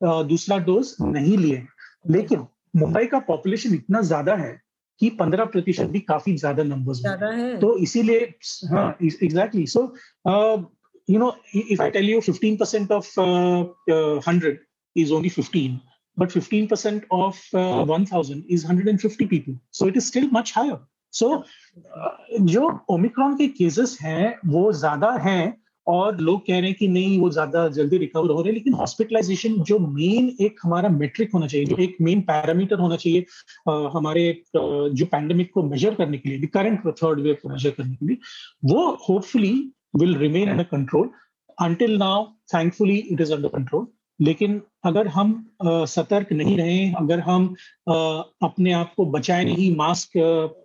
दूसरा 0.00 0.58
डोज 0.60 0.94
नहीं 1.02 1.36
लिए 1.38 1.62
लेकिन 2.10 2.46
मुंबई 2.76 3.06
का 3.06 3.18
पॉपुलेशन 3.28 3.74
इतना 3.74 4.00
ज़्यादा 4.02 4.34
है 4.36 4.52
कि 5.00 5.10
पंद्रह 5.20 5.44
प्रतिशत 5.44 5.88
भी 5.88 6.00
काफ़ी 6.00 6.36
ज़्यादा 6.36 6.62
नंबर्स 6.62 7.02
है। 7.06 7.56
तो 7.60 7.76
इसीलिए 7.78 8.20
हाँ 8.70 8.88
exactly 9.02 9.66
so 9.66 9.82
you 11.08 11.18
know 11.18 11.34
if 11.56 11.82
I 11.82 11.90
tell 11.90 12.10
you 12.10 12.20
fifteen 12.20 12.56
percent 12.56 12.92
of 12.92 13.20
hundred 14.28 14.60
is 14.96 15.12
only 15.12 15.28
fifteen 15.28 15.80
but 16.16 16.30
fifteen 16.30 16.66
percent 16.66 17.06
of 17.12 17.56
one 17.88 18.04
thousand 18.12 18.42
is 18.50 18.66
hundred 18.66 18.88
and 18.88 18.98
fifty 18.98 19.26
people 19.26 19.58
so 19.72 19.88
it 19.88 19.96
is 19.96 20.04
still 20.04 20.30
much 20.32 20.52
higher 20.56 20.76
so 21.12 21.44
जो 22.40 22.68
Omicron 22.90 23.36
के 23.36 23.48
cases 23.48 23.98
हैं 24.02 24.38
वो 24.46 24.72
ज़्यादा 24.72 25.10
हैं 25.20 25.63
और 25.86 26.20
लोग 26.20 26.40
कह 26.46 26.58
रहे 26.58 26.68
हैं 26.68 26.74
कि 26.74 26.88
नहीं 26.88 27.18
वो 27.20 27.30
ज़्यादा 27.30 27.66
जल्दी 27.68 27.98
रिकवर 27.98 28.30
हो 28.30 28.40
रहे 28.40 28.48
हैं 28.48 28.54
लेकिन 28.54 28.74
हॉस्पिटलाइजेशन 28.74 29.54
जो 29.62 29.78
मेन 29.78 30.30
एक 30.40 30.60
हमारा 30.64 30.88
मेट्रिक 30.88 31.32
होना 31.34 31.46
चाहिए 31.46 31.66
जो 31.66 31.76
एक 31.76 31.96
मेन 32.00 32.20
पैरामीटर 32.20 32.78
होना 32.78 32.96
चाहिए 32.96 33.24
आ, 33.68 33.88
हमारे 33.94 34.42
जो 34.56 35.06
पैंडेमिक 35.06 35.50
को 35.54 35.62
मेजर 35.62 35.94
करने 35.94 36.18
के 36.18 36.28
लिए 36.28 36.46
करंट 36.54 36.86
थर्ड 37.02 37.20
वेव 37.20 37.36
को 37.42 37.48
मेजर 37.48 37.70
करने 37.70 37.94
के 37.94 38.06
लिए 38.06 38.16
वो 38.64 38.90
hopefully 39.08 39.52
will 39.96 40.16
remain 40.16 40.48
under 40.50 40.64
control 40.70 41.10
until 41.58 41.96
now 41.98 42.24
thankfully 42.54 42.96
it 42.96 43.20
is 43.20 43.32
under 43.32 43.48
control 43.48 43.86
लेकिन 44.20 44.60
अगर 44.84 45.08
हम 45.08 45.30
आ, 45.62 45.84
सतर्क 45.84 46.32
नहीं 46.32 46.56
रहे 46.58 46.90
अगर 46.92 47.20
हम 47.20 47.54
आ, 47.88 47.94
अपने 48.42 48.72
आप 48.72 48.92
को 48.96 49.06
बचाए 49.06 49.44
नहीं 49.44 49.74
मास्क 49.76 50.10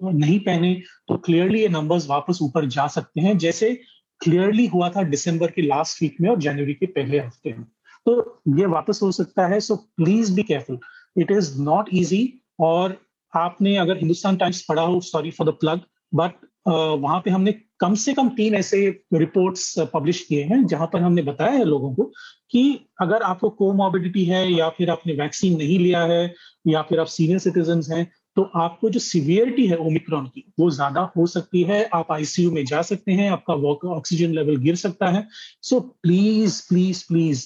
नहीं 0.03 0.39
पहने 0.39 0.73
तो 1.07 1.17
क्लियरली 1.17 1.61
ये 1.61 1.69
नंबर्स 1.69 2.09
वापस 2.09 2.39
ऊपर 2.41 2.65
जा 2.75 2.87
सकते 2.87 3.21
हैं। 3.21 3.37
जैसे 3.37 3.79
क्लियरली 4.21 4.65
हुआ 4.67 4.89
था 4.89 5.03
दिसंबर 5.09 5.51
के 5.51 5.61
लास्ट 5.61 6.01
वीक 6.01 6.15
में 6.21 6.29
और 6.29 6.39
जनवरी 6.39 6.73
के 6.73 6.85
पहले 6.87 7.19
हफ़्ते 7.19 7.53
में। 7.53 7.63
तो 8.05 8.41
ये 8.59 8.65
वापस 8.67 8.99
हो 9.03 9.11
सकता 9.11 9.47
है 9.47 9.59
so 9.59 9.75
please 9.75 10.33
be 10.35 10.43
careful 10.43 10.79
it 11.17 11.31
is 11.31 11.57
not 11.61 11.89
easy 11.93 12.23
और 12.59 12.97
आपने 13.33 13.75
अगर 13.77 13.97
हिंदुस्तान 13.97 14.37
टाइम्स 14.37 14.61
पढ़ा 14.69 14.81
हो 14.81 14.99
sorry 15.01 15.31
for 15.31 15.47
the 15.47 15.53
plug 15.59 15.81
but 16.13 16.31
वहाँ 16.67 17.19
पे 17.25 17.31
हमने 17.31 17.51
कम 17.79 17.93
से 17.95 18.13
कम 18.13 18.29
तीन 18.29 18.55
ऐसे 18.55 18.79
रिपोर्ट्स 19.13 19.73
पब्लिश 19.93 20.21
किए 20.21 20.43
हैं, 20.43 20.65
जहाँ 20.67 20.87
पर 20.93 21.01
हमने 21.01 21.21
बताया 21.21 21.51
है 21.51 21.63
लोगों 21.65 21.93
को 21.95 22.03
कि 22.51 22.63
अगर 23.01 23.21
आपको 23.23 23.49
कोमोबिडिटी 23.49 24.23
है 24.25 24.51
या 24.53 24.69
फिर 24.69 24.89
आपने 24.89 25.13
वैक्सीन 25.13 25.57
नहीं 25.57 25.77
लिया 25.79 26.03
है 26.03 26.33
या 26.67 26.81
फिर 26.81 26.99
आप 26.99 27.07
सीनियर 27.07 27.39
सिटीजन 27.39 27.81
हैं 27.91 28.05
तो 28.39 28.43
आपको 28.61 28.89
जो 28.89 28.99
सिवियरिटी 29.01 29.67
है 29.67 29.77
ओमिक्रॉन 29.85 30.25
की 30.25 30.43
वो 30.59 30.69
ज़्यादा 30.71 31.01
हो 31.15 31.27
सकती 31.27 31.63
है। 31.63 31.83
आप 31.93 32.11
आईसीयू 32.11 32.51
में 32.51 32.63
जा 32.65 32.81
सकते 32.89 33.11
हैं 33.13 33.29
आपका 33.31 33.53
ऑक्सीजन 33.93 34.33
लेवल 34.35 34.57
गिर 34.65 34.75
सकता 34.77 35.09
है। 35.11 35.27
So 35.63 35.79
please 35.79 36.61
please 36.69 37.03
please 37.07 37.45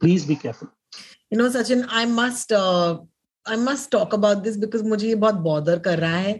please 0.00 0.26
be 0.28 0.34
careful 0.36 0.68
know 1.38 1.48
sachin 1.48 1.82
i 1.96 2.04
must 2.12 2.52
uh, 2.54 2.96
I 3.46 3.56
must 3.58 3.90
talk 3.90 4.14
about 4.14 4.38
this 4.44 4.56
because 4.58 4.82
मुझे 4.84 5.08
ये 5.08 5.14
बहुत 5.16 5.34
बॉदर 5.42 5.78
कर 5.80 5.98
रहा 5.98 6.16
है। 6.18 6.32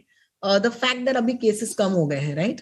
द 0.42 0.70
फैक्ट 0.70 1.04
दैट 1.04 1.16
अभी 1.16 1.34
केसेस 1.42 1.74
कम 1.74 1.92
हो 1.92 2.06
गए 2.06 2.18
हैं 2.18 2.34
right 2.36 2.60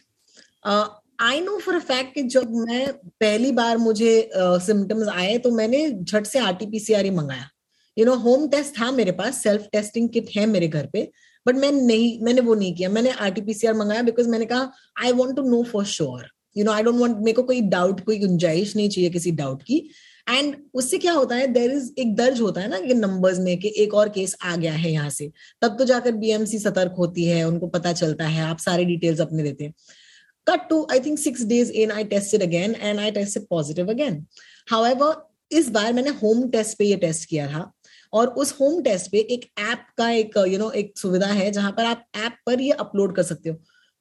I 1.21 1.41
know 1.41 1.59
for 1.59 1.75
a 1.75 1.79
fact 1.89 2.15
कि 2.15 2.23
जब 2.35 2.51
मैं 2.51 2.93
पहली 3.21 3.53
बार 3.53 3.79
मुझे 3.79 4.11
सिम्टम्स 4.35 5.07
uh, 5.07 5.15
आए 5.15 5.39
तो 5.39 5.51
मैंने 5.53 5.89
झट 5.93 6.27
से 6.27 6.39
आरटीपीसीआर 6.41 7.05
ही 7.05 7.11
मंगाया। 7.13 7.49
यू 7.97 8.05
नो 8.07 8.15
होम 8.19 8.47
टेस्ट 8.49 8.79
था 8.81 8.91
मेरे 8.93 9.13
पास 9.13 9.43
सेल्फ 9.43 9.67
टेस्टिंग 9.73 10.09
किट 10.11 10.31
है 10.37 10.47
मेरे 10.47 10.69
घर 10.69 10.87
पे। 10.93 11.11
बट 11.47 11.57
मैं 11.57 11.71
नहीं, 11.73 12.19
मैंने 12.23 12.41
वो 12.41 12.55
नहीं 12.55 12.75
किया। 12.75 12.89
मैंने 12.89 13.11
आर 13.11 13.19
आरटीपीसीआर 13.21 13.75
मंगाया 13.75 14.03
बिकॉज़ 14.03 14.29
मैंने 14.29 14.47
कहा 14.47 14.71
I 15.05 15.13
want 15.13 15.37
to 15.37 15.43
know 15.51 15.63
for 15.63 15.85
sure 15.87 16.27
you 16.57 16.65
know 16.65 16.73
I 16.73 16.83
don't 16.83 17.01
want 17.01 17.17
मेरे 17.17 17.33
को 17.33 17.43
कोई 17.43 17.61
डाउट 17.71 18.01
कोई 18.05 18.19
गुंजाइश 18.19 18.77
नहीं 18.77 18.89
चाहिए 18.89 19.11
किसी 19.11 19.31
डाउट 19.33 19.63
की। 19.63 19.79
एंड 20.27 20.55
उससे 20.75 20.99
क्या 20.99 21.13
होता 21.13 21.35
है 21.37 21.47
देर 21.53 21.71
इज़ 21.73 21.91
एक 21.99 22.15
दर्ज 22.17 22.41
होता 22.41 22.61
है 22.61 22.69
ना 22.69 22.81
कि 22.81 22.95
नंबर्स 22.95 23.39
में 23.39 23.57
कि 23.59 23.73
एक 23.79 23.95
और 23.95 24.09
केस 24.09 24.37
आ 24.43 24.57
गया 24.57 24.73
है 24.73 24.91
यहाँ 24.91 25.11
से। 25.11 25.31
तब 25.63 25.77
तो 25.79 25.85
जाकर 25.85 26.13
बीएमसी 26.15 26.59
सतर्क 26.59 26.95
होती 26.99 27.25
है, 27.25 27.43
उनको 27.45 27.67
पता 27.69 27.93
चलता 27.93 28.27
है, 28.27 28.43
आप 28.43 28.59
सारे 28.59 28.85
डिटेल्स 28.85 29.21
अपने 29.21 29.43
देते 29.43 29.65
हैं। 29.65 29.75
Cut 30.47 30.69
to 30.69 30.87
I 30.93 31.01
think 31.01 31.19
six 31.19 31.43
days 31.45 31.73
in 31.73 31.91
I 31.93 32.05
tested 32.07 32.43
again 32.43 32.75
and 32.75 33.01
I 33.01 33.11
tested 33.11 33.47
positive 33.51 33.91
again 33.91 34.25
how 34.69 35.13
इस 35.51 35.69
बार 35.71 35.93
मैंने 35.93 36.11
होम 36.23 36.49
टेस्ट 36.51 36.79
पे 36.79 36.85
ये 36.85 36.97
टेस्ट 36.99 37.29
किया 37.29 37.47
था। 37.49 37.61
और 38.13 38.27
उस 38.27 38.55
होम 38.61 38.83
टेस्ट 38.83 39.11
पे 39.13 39.19
एक 39.19 39.45
ऐप 39.71 39.87
का 39.99 40.11
एक 40.11 40.37
यू 40.37 40.45
you 40.45 40.59
नो 40.59 40.65
know, 40.65 40.75
एक 40.75 40.99
सुविधा 40.99 41.27
है 41.27 41.51
जहाँ 41.51 41.73
पर 41.73 41.85
आप 41.85 42.05
ऐप 42.17 42.37
पर 42.47 42.61
ये 42.61 42.71
अपलोड 42.71 43.17
कर 43.17 43.23
सकते 43.23 43.51
हो। 43.51 43.57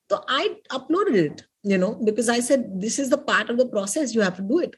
तो 0.09 0.25
I 0.29 0.49
uploaded 0.71 1.15
it 1.25 1.41
you 1.65 1.77
know 1.77 1.87
because 2.03 2.31
I 2.31 2.41
said 2.41 2.65
this 2.81 2.99
is 2.99 3.13
part 3.29 3.49
of 3.51 3.59
the 3.61 3.69
process 3.75 4.15
you 4.15 4.21
have 4.21 4.37
to 4.41 4.47
do 4.51 4.59
it. 4.67 4.75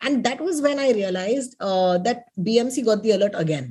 And 0.00 0.24
that 0.24 0.40
was 0.40 0.58
when 0.64 0.78
i 0.78 0.90
realized 0.92 1.54
uh, 1.60 1.98
that 2.06 2.24
bmc 2.46 2.82
got 2.84 3.02
the 3.04 3.12
alert 3.12 3.36
again. 3.42 3.68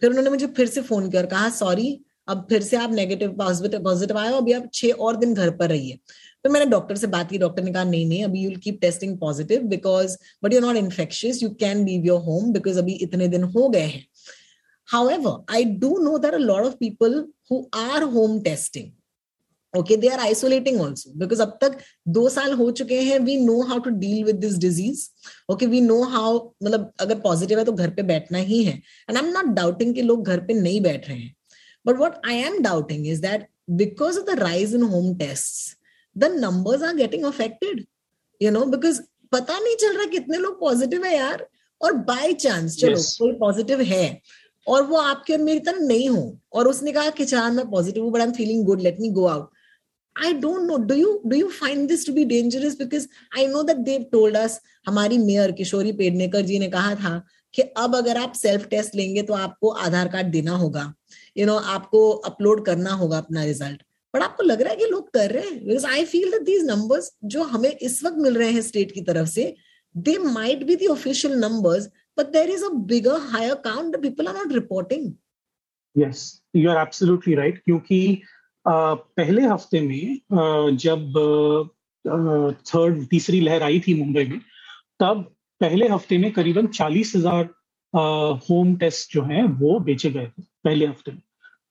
फिर 0.00 0.10
उन्होंने 0.10 0.30
मुझे 0.30 0.46
फिर 0.46 0.66
से 0.66 0.82
phone 0.82 1.10
कर 1.10 1.26
कहा 1.26 1.48
sorry 1.50 1.88
अब 2.28 2.46
फिर 2.48 2.62
से 2.62 2.76
आप 2.76 2.92
नेगेटिव 2.92 3.30
पॉजिटिव 3.38 3.82
पॉजिटिव 3.84 4.18
आए 4.18 4.32
अभी 4.34 4.52
आप 4.52 4.68
छह 4.74 5.02
और 5.06 5.16
दिन 5.16 5.34
घर 5.34 5.50
पर 5.56 5.68
रहिए। 5.68 5.98
फिर 6.42 6.52
मैंने 6.52 6.66
डॉक्टर 6.66 6.96
से 6.96 7.06
बात 7.06 7.30
की 7.30 7.38
डॉक्टर 7.38 7.62
ने 7.62 7.72
कहा 7.72 7.84
नहीं 7.84 8.06
नहीं 8.06 8.24
अभी 8.24 8.40
you 8.44 8.50
keep 8.64 8.78
testing 8.80 9.18
positive 9.18 9.62
because 9.68 10.16
but 10.44 10.54
you 10.54 10.60
not 10.60 10.76
infectious 10.76 11.42
you 11.42 11.48
can 11.60 11.84
leave 11.86 12.04
your 12.04 12.20
home 12.20 12.52
because 12.52 12.78
अभी 12.78 12.92
इतने 13.06 13.28
दिन 13.28 13.44
हो 13.44 13.68
गए 13.68 13.80
हैं। 13.80 14.04
However, 14.88 15.38
I 15.48 15.64
do 15.64 15.88
know 16.00 16.18
that 16.18 16.34
a 16.34 16.44
lot 16.50 16.66
of 16.66 16.78
people 16.78 17.24
who 17.48 17.68
are 17.72 18.06
home 18.18 18.42
testing, 18.42 18.92
okay 19.74 19.96
they 19.96 20.08
are 20.08 20.20
isolating 20.20 20.80
also 20.80 21.12
because 21.18 21.40
अब 21.42 21.56
तक 21.60 21.78
दो 22.16 22.28
साल 22.28 22.52
हो 22.58 22.70
चुके 22.80 23.00
हैं 23.02 23.18
we 23.20 23.36
know 23.36 23.60
how 23.68 23.78
to 23.84 23.90
deal 23.90 24.24
with 24.24 24.36
this 24.40 24.56
disease 24.58 25.00
okay 25.52 25.66
we 25.66 25.80
know 25.80 26.00
how 26.10 26.36
मतलब 26.62 26.92
अगर 27.00 27.18
positive 27.20 27.58
है 27.58 27.64
तो 27.64 27.72
घर 27.72 27.90
पे 27.94 28.02
बैठना 28.02 28.38
ही 28.38 28.62
है. 28.64 28.74
एंड 29.08 29.18
आई 29.18 29.24
एम 29.24 29.32
नॉट 29.32 29.82
कि 29.94 30.02
लोग 30.02 30.26
घर 30.26 30.40
पे 30.46 30.54
नहीं 30.54 30.80
बैठ 30.80 31.08
रहे 31.08 31.18
हैं. 31.18 31.34
But 31.86 31.98
what 31.98 32.26
I 32.26 32.36
am 32.42 32.60
doubting 32.62 33.06
is 33.06 33.20
that 33.22 33.48
because 33.80 34.18
of 34.18 34.26
the 34.26 34.38
rise 34.38 34.74
in 34.74 34.82
home 34.92 35.14
test 35.18 35.76
the 36.16 36.30
numbers 36.36 36.82
are 36.82 36.94
getting 36.96 37.24
affected 37.24 37.84
you 38.40 38.50
know 38.50 38.64
because 38.76 39.00
पता 39.32 39.58
नहीं 39.58 39.76
चल 39.76 39.96
रहा 39.96 40.06
कितने 40.10 40.38
लोग 40.38 40.60
पॉजिटिव 40.60 41.04
है 41.04 41.16
यार. 41.16 41.46
और 41.80 41.92
बाय 41.92 42.32
चांस 42.32 42.76
चलो 42.76 42.96
yes. 42.96 43.06
कोई 43.18 43.32
पॉजिटिव 43.38 43.80
है. 43.80 44.20
और 44.66 44.82
वो 44.86 44.96
आपके 44.96 45.32
और 45.32 45.40
मेरी 45.40 45.60
तरह 45.60 45.86
नहीं 45.86 46.08
हो 46.08 46.38
और 46.52 46.68
उसने 46.68 46.92
कहा 46.92 47.10
कि 47.10 47.24
चाँद 47.24 47.54
मैं 47.54 47.68
पॉजिटिव 47.70 48.04
हूँ 48.04 48.12
but 48.12 48.20
I 48.20 48.26
am 48.26 48.32
feeling 48.32 48.64
good 48.64 48.80
let 48.80 49.00
me 49.00 49.10
go 49.10 49.26
out 49.26 49.50
I 50.16 50.32
don't 50.34 50.68
know. 50.68 50.78
Do 50.78 50.96
you 50.96 51.20
do 51.26 51.36
you 51.36 51.50
find 51.50 51.88
this 51.88 52.04
to 52.04 52.12
be 52.12 52.24
dangerous? 52.24 52.76
Because 52.76 53.08
I 53.32 53.46
know 53.46 53.62
that 53.64 53.84
they've 53.84 54.10
told 54.10 54.36
us. 54.36 54.58
हमारी 54.86 55.18
मेयर 55.18 55.52
किशोरी 55.52 55.92
पेडनेकर 55.92 56.40
जी 56.42 56.58
ने 56.58 56.68
कहा 56.68 56.94
था 56.94 57.22
कि 57.54 57.62
अब 57.78 57.96
अगर 57.96 58.16
आप 58.16 58.32
सेल्फ 58.34 58.66
टेस्ट 58.68 58.94
लेंगे 58.94 59.22
तो 59.22 59.34
आपको 59.34 59.68
आधार 59.86 60.08
कार्ड 60.08 60.26
देना 60.30 60.56
होगा 60.56 60.82
यू 61.36 61.44
you 61.44 61.46
नो 61.46 61.58
know, 61.58 61.74
आपको 61.74 62.10
अपलोड 62.30 62.64
करना 62.66 62.92
होगा 62.92 63.18
अपना 63.18 63.44
रिज़ल्ट 63.44 63.82
बट 64.14 64.22
आपको 64.22 64.42
लग 64.42 64.62
रहा 64.62 64.70
है 64.70 64.76
कि 64.76 64.86
लोग 64.86 65.10
कर 65.12 65.30
रहे 65.30 65.48
हैं 65.48 65.64
because 65.66 65.86
I 65.86 66.04
feel 66.04 66.30
that 66.30 66.42
these 66.42 66.64
numbers 66.66 67.10
जो 67.34 67.42
हमें 67.54 67.70
इस 67.70 68.02
वक्त 68.04 68.18
मिल 68.18 68.36
रहे 68.38 68.50
हैं 68.50 68.62
स्टेट 68.62 68.92
की 68.92 69.00
तरफ़ 69.02 69.28
से 69.28 69.54
they 69.94 70.16
might 70.18 70.64
be 70.66 70.76
the 70.76 70.90
official 70.90 71.34
numbers 71.38 71.88
but 72.18 72.32
there 72.32 72.50
is 72.50 72.64
a 72.64 72.68
bigger 72.88 73.20
higher 73.32 73.54
count 73.64 73.96
people 74.02 74.28
are 74.28 74.34
not 74.34 74.52
reporting 74.52 75.12
yes 75.96 76.22
you 76.56 76.70
are 76.70 76.80
absolutely 76.82 77.34
right 77.34 77.62
क्योंकि 77.64 78.00
पहले 78.66 79.42
हफ़्ते 79.42 79.80
में 79.80 80.76
जब 80.76 81.12
थर्ड 82.66 83.06
तीसरी 83.10 83.40
लहर 83.40 83.62
आई 83.62 83.80
थी 83.80 83.94
मुंबई 83.94 84.24
में 84.24 84.40
तब 85.00 85.22
पहले 85.60 85.88
हफ़्ते 85.88 86.18
में 86.18 86.30
करीबन 86.32 86.66
चालीस 86.78 87.12
हज़ार 87.16 87.48
होम 88.48 88.74
टेस्ट 88.76 89.12
जो 89.12 89.22
हैं 89.22 89.44
वो 89.58 89.78
बेचे 89.80 90.10
गए 90.10 90.26
थे 90.26 90.42
पहले 90.64 90.86
हफ़्ते 90.86 91.12
में 91.12 91.20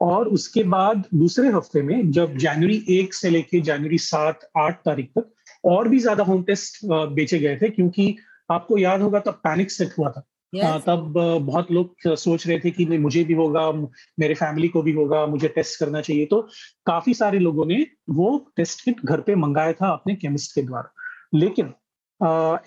और 0.02 0.28
उसके 0.28 0.64
बाद 0.64 1.04
दूसरे 1.14 1.50
हफ़्ते 1.50 1.82
में 1.82 2.12
जब 2.12 2.38
जनवरी 2.38 2.84
एक 2.90 3.14
से 3.14 3.30
लेके 3.30 3.60
जनवरी 3.62 3.98
सात 3.98 4.50
आठ 4.58 4.82
तारीख 4.86 5.10
तक 5.18 5.32
और 5.64 5.88
भी 5.90 6.00
ज़्यादा 6.00 6.24
होम 6.24 6.44
टेस्ट 6.44 6.80
बेचे 6.86 7.40
गए 7.40 7.58
थे 7.58 7.70
क्योंकि 7.70 8.16
आपको 8.52 8.78
याद 8.78 9.02
होगा 9.02 9.20
तब 9.20 9.40
पैनिक 9.44 9.72
सेट 9.72 9.98
हुआ 9.98 10.10
था 10.12 10.24
yes. 10.54 10.86
तब 10.86 11.14
बहुत 11.42 11.72
लोग 11.72 12.16
सोच 12.16 12.48
रहे 12.48 12.60
थे 12.60 12.72
कि 12.72 12.86
नहीं 12.86 13.00
मुझे 13.00 13.24
भी 13.24 13.34
होगा 13.34 13.72
मेरे 14.20 14.34
फैमिली 14.34 14.68
को 14.68 14.82
भी 14.82 14.92
होगा 14.92 15.26
मुझे 15.28 15.48
टेस्ट 15.48 15.80
करना 15.80 16.02
चाहिए। 16.02 16.26
तो 16.26 16.42
काफ़ी 16.86 17.14
सारे 17.14 17.40
लोगों 17.40 17.66
ने 17.66 17.86
वो 18.10 18.38
टेस्ट 18.58 18.84
किट 18.86 19.06
घर 19.06 19.22
पे 19.22 19.36
मंगाया 19.36 19.74
था 19.74 19.92
अपने 19.92 20.16
केमिस्ट 20.16 20.56
के 20.56 20.62
द्वारा। 20.62 20.94
लेकिन 21.34 21.74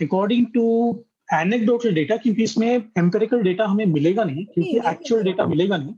अकॉर्डिंग 0.02 0.47
टू 0.55 0.64
एनेक्डोटल 1.35 1.95
डेटा 1.95 2.16
क्योंकि 2.16 2.43
इसमें 2.43 2.69
एम्पेरिकल 2.69 3.43
डेटा 3.43 3.64
हमें 3.64 3.85
मिलेगा 3.87 4.25
नहीं 4.25 4.45
क्योंकि 4.45 4.76
एक्चुअल 4.88 5.23
डेटा 5.23 5.47
मिलेगा 5.47 5.76
नहीं 5.76 5.95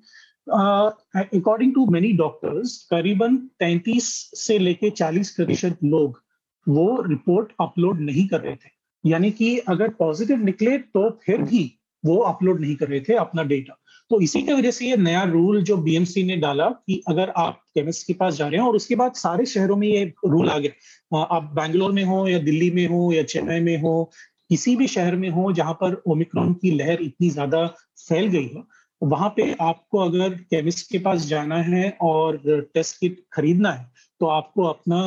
अकॉर्डिंग 1.39 1.75
टू 1.75 1.87
मेनी 1.87 2.13
डॉक्टर्स 2.13 2.77
करीबन 2.91 3.37
33 3.63 4.05
से 4.37 4.59
लेके 4.59 4.91
40 4.91 5.31
प्रतिशत 5.31 5.79
लोग 5.85 6.23
वो 6.67 7.03
रिपोर्ट 7.03 7.53
अपलोड 7.61 8.01
नहीं 8.01 8.27
कर 8.29 8.41
रहे 8.41 8.55
थे। 8.55 8.71
यानी 9.05 9.31
कि 9.31 9.57
अगर 9.59 9.89
पॉजिटिव 9.89 10.45
निकले 10.45 10.79
तो 10.79 11.11
फिर 11.25 11.43
भी 11.43 11.78
वो 12.05 12.17
अपलोड 12.25 12.61
नहीं 12.61 12.75
कर 12.77 12.89
रहे 12.89 13.01
थे 13.01 13.15
अपना 13.15 13.43
डेटा 13.43 13.79
तो 14.11 14.21
इसी 14.21 14.43
की 14.43 14.53
वजह 14.53 14.71
से 14.71 14.87
ये 14.87 14.97
नया 14.97 15.23
रूल 15.23 15.63
जो 15.63 15.77
बीएमसी 15.77 16.23
ने 16.23 16.37
डाला 16.37 16.69
कि 16.87 17.03
अगर 17.09 17.31
आप 17.37 17.61
केमिस्ट 17.75 18.07
के 18.07 18.13
पास 18.13 18.35
जा 18.35 18.47
रहे 18.49 18.61
हैं 18.61 18.67
और 18.69 18.77
उसके 18.77 18.97
बाद 18.97 19.13
सारे 19.15 19.47
शहरों 19.47 19.77
में 19.77 19.87
ये 19.89 20.05
रूल 20.27 20.49
आ 20.51 20.59
गया 20.59 21.23
आप 21.23 21.51
बैंगलोर 21.55 21.93
में 21.93 22.03
हो 22.05 22.27
या 22.29 22.39
दिल्ली 22.39 22.71
में 22.71 22.87
हो 22.87 23.13
या 23.13 23.23
चेन्नई 23.25 23.61
में 23.61 23.81
हो, 23.83 24.11
किसी 24.51 24.77
भी 24.77 24.87
शहर 24.87 25.17
में 25.17 25.29
हो 25.29 25.53
जहाँ 25.53 25.75
पर 25.75 26.03
ओमिक्रॉन 26.07 26.53
की 26.55 26.71
लहर 26.71 27.03
इतनी 27.03 27.31
ज़्यादा 27.31 27.67
फैल 28.09 28.27
गई 28.27 28.47
है, 28.47 28.63
वहाँ 29.03 29.29
पे 29.37 29.55
आपको 29.61 29.99
अगर 29.99 30.35
केमिस्ट 30.51 30.91
के 30.91 30.99
पास 30.99 31.27
जाना 31.27 31.57
है 31.63 31.91
और 32.03 32.41
टेस्ट 32.75 32.99
किट 33.01 33.23
खरीदना 33.33 33.73
है 33.73 33.91
तो 34.21 34.27
आपको 34.27 34.65
अपना 34.65 35.01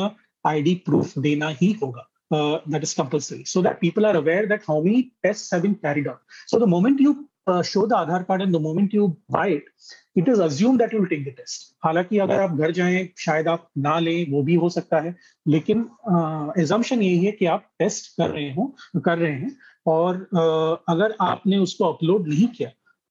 आईडी 0.44 0.74
प्रूफ 0.86 1.18
देना 1.18 1.48
ही 1.60 1.72
होगा। 1.72 2.08
Uh, 2.32 2.60
that 2.66 2.82
is 2.82 2.94
compulsory 2.94 3.44
so 3.44 3.62
that 3.62 3.80
people 3.80 4.06
are 4.06 4.16
aware 4.16 4.46
that 4.46 4.62
how 4.66 4.80
many 4.80 5.12
tests 5.24 5.50
have 5.50 5.62
been 5.62 5.74
carried 5.74 6.08
out. 6.08 6.20
So 6.46 6.58
the 6.58 6.66
moment 6.66 7.00
you 7.00 7.28
uh, 7.46 7.62
show 7.62 7.86
the 7.86 7.96
Aadhaar 7.96 8.26
card 8.26 8.42
and 8.42 8.54
the 8.54 8.60
moment 8.60 8.92
you 8.92 9.16
buy 9.28 9.48
it, 9.48 9.64
it 10.14 10.28
is 10.28 10.38
assumed 10.38 10.80
that 10.80 10.92
you 10.92 11.00
will 11.00 11.08
take 11.08 11.24
the 11.24 11.32
test. 11.32 11.74
हालाँकि 11.84 12.18
अगर 12.18 12.40
आप 12.40 12.56
घर 12.56 12.70
जाएँ 12.72 13.08
शायद 13.18 13.48
आप 13.48 13.68
ना 13.78 13.98
लें 13.98 14.30
वो 14.30 14.42
भी 14.42 14.54
हो 14.54 14.68
सकता 14.70 15.00
है 15.00 15.14
लेकिन 15.48 15.80
एजम्पन 16.58 16.96
uh, 16.96 17.02
यही 17.02 17.24
है 17.24 17.32
कि 17.32 17.46
आप 17.46 17.66
टेस्ट 17.78 18.06
कर 18.16 18.30
रहे 18.30 18.52
हो 18.54 18.74
कर 19.04 19.18
रहे 19.18 19.32
हैं 19.32 19.56
और 19.86 20.16
uh, 20.16 20.76
अगर 20.88 21.16
आपने 21.20 21.58
उसको 21.58 21.84
अपलोड 21.84 22.28
नहीं 22.28 22.46
किया 22.48 22.70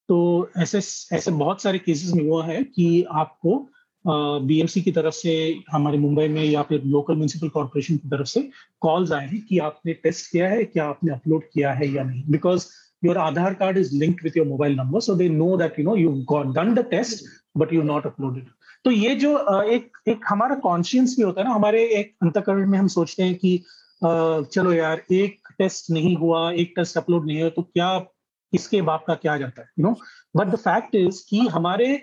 तो 0.10 0.50
ऐसे 0.58 0.78
ऐसे 1.16 1.32
बहुत 1.32 1.62
सारे 1.62 1.80
केसेस 1.80 2.13
में 2.13 2.24
हुआ 2.24 2.46
है 2.46 2.63
कि 2.63 2.88
आपको 3.12 3.70
बीएमसी 4.05 4.81
की 4.81 4.91
तरफ़ 4.91 5.13
से, 5.15 5.34
हमारे 5.72 5.98
मुंबई 5.98 6.27
में 6.27 6.43
या 6.43 6.62
फिर 6.63 6.84
लोकल 6.86 7.13
म्यूनिसिपल 7.13 7.50
कॉरपोरेशन 7.50 7.98
की 7.98 8.10
तरफ़ 8.10 8.27
से 8.27 8.50
कॉल्स 8.81 9.12
आए 9.12 9.27
हैं 9.27 9.41
कि 9.48 9.58
आपने 9.60 9.93
टेस्ट 9.93 10.31
किया 10.31 10.50
है, 10.50 10.63
क्या 10.63 10.86
आपने 10.86 11.13
अपलोड 11.13 11.43
किया 11.53 11.74
है 11.74 11.88
या 11.89 12.03
नहीं? 12.03 12.24
Because 12.29 12.67
your 13.03 13.17
Aadhaar 13.17 13.53
card 13.53 13.77
is 13.77 13.93
linked 13.96 14.24
with 14.24 14.38
your 14.38 14.48
mobile 14.48 14.75
number 14.77 15.00
so 15.01 15.15
they 15.15 15.29
know 15.29 15.55
that 15.58 15.79
you 15.79 15.86
know 15.86 15.96
you 15.98 16.12
done 16.53 16.74
the 16.75 16.86
test 16.91 17.24
but 17.58 17.74
you 17.74 17.81
not 17.84 18.05
uploaded 18.05 18.48
तो 18.86 18.91
ये 18.91 19.15
जो 19.15 19.38
एक 19.63 19.98
एक 20.10 20.25
हमारा 20.27 20.55
कॉन्शियंस 20.60 21.15
भी 21.17 21.24
होता 21.24 21.41
है 21.41 21.48
ना, 21.48 21.53
हमारे 21.53 21.84
एक 22.00 22.13
अंतकरण 22.24 22.70
में 22.70 22.77
हम 22.79 22.88
सोचते 22.88 23.24
हैं 23.24 23.36
कि 23.36 23.58
चलो 24.01 24.72
यार, 24.74 25.01
एक 25.12 25.38
टेस्ट 25.58 25.91
नहीं 25.91 26.15
हुआ, 26.17 26.51
एक 26.51 26.74
टेस्ट 26.75 26.98
अपलोड 26.98 27.25
नहीं 27.27 27.41
हुआ 27.41 27.50
तो 27.50 27.62
क्या 27.63 28.05
इसके 28.53 28.81
बाप 28.81 29.03
का 29.08 29.15
क्या 29.15 29.38
जाता 29.38 29.62
है 29.62 29.67
you 29.79 29.86
know 29.86 29.96
but 30.38 30.48
the 30.48 30.55
fact 30.58 30.96
is 30.96 31.24
कि 31.29 31.48
हमारे 31.48 31.96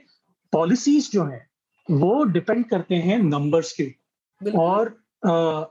पॉलिसीज़ 0.52 1.10
जो 1.12 1.24
है 1.24 1.46
वो 1.90 2.22
डिपेंड 2.24 2.64
करते 2.68 2.94
हैं 2.94 3.18
नंबर्स 3.18 3.72
के। 3.80 3.92
और 4.58 4.96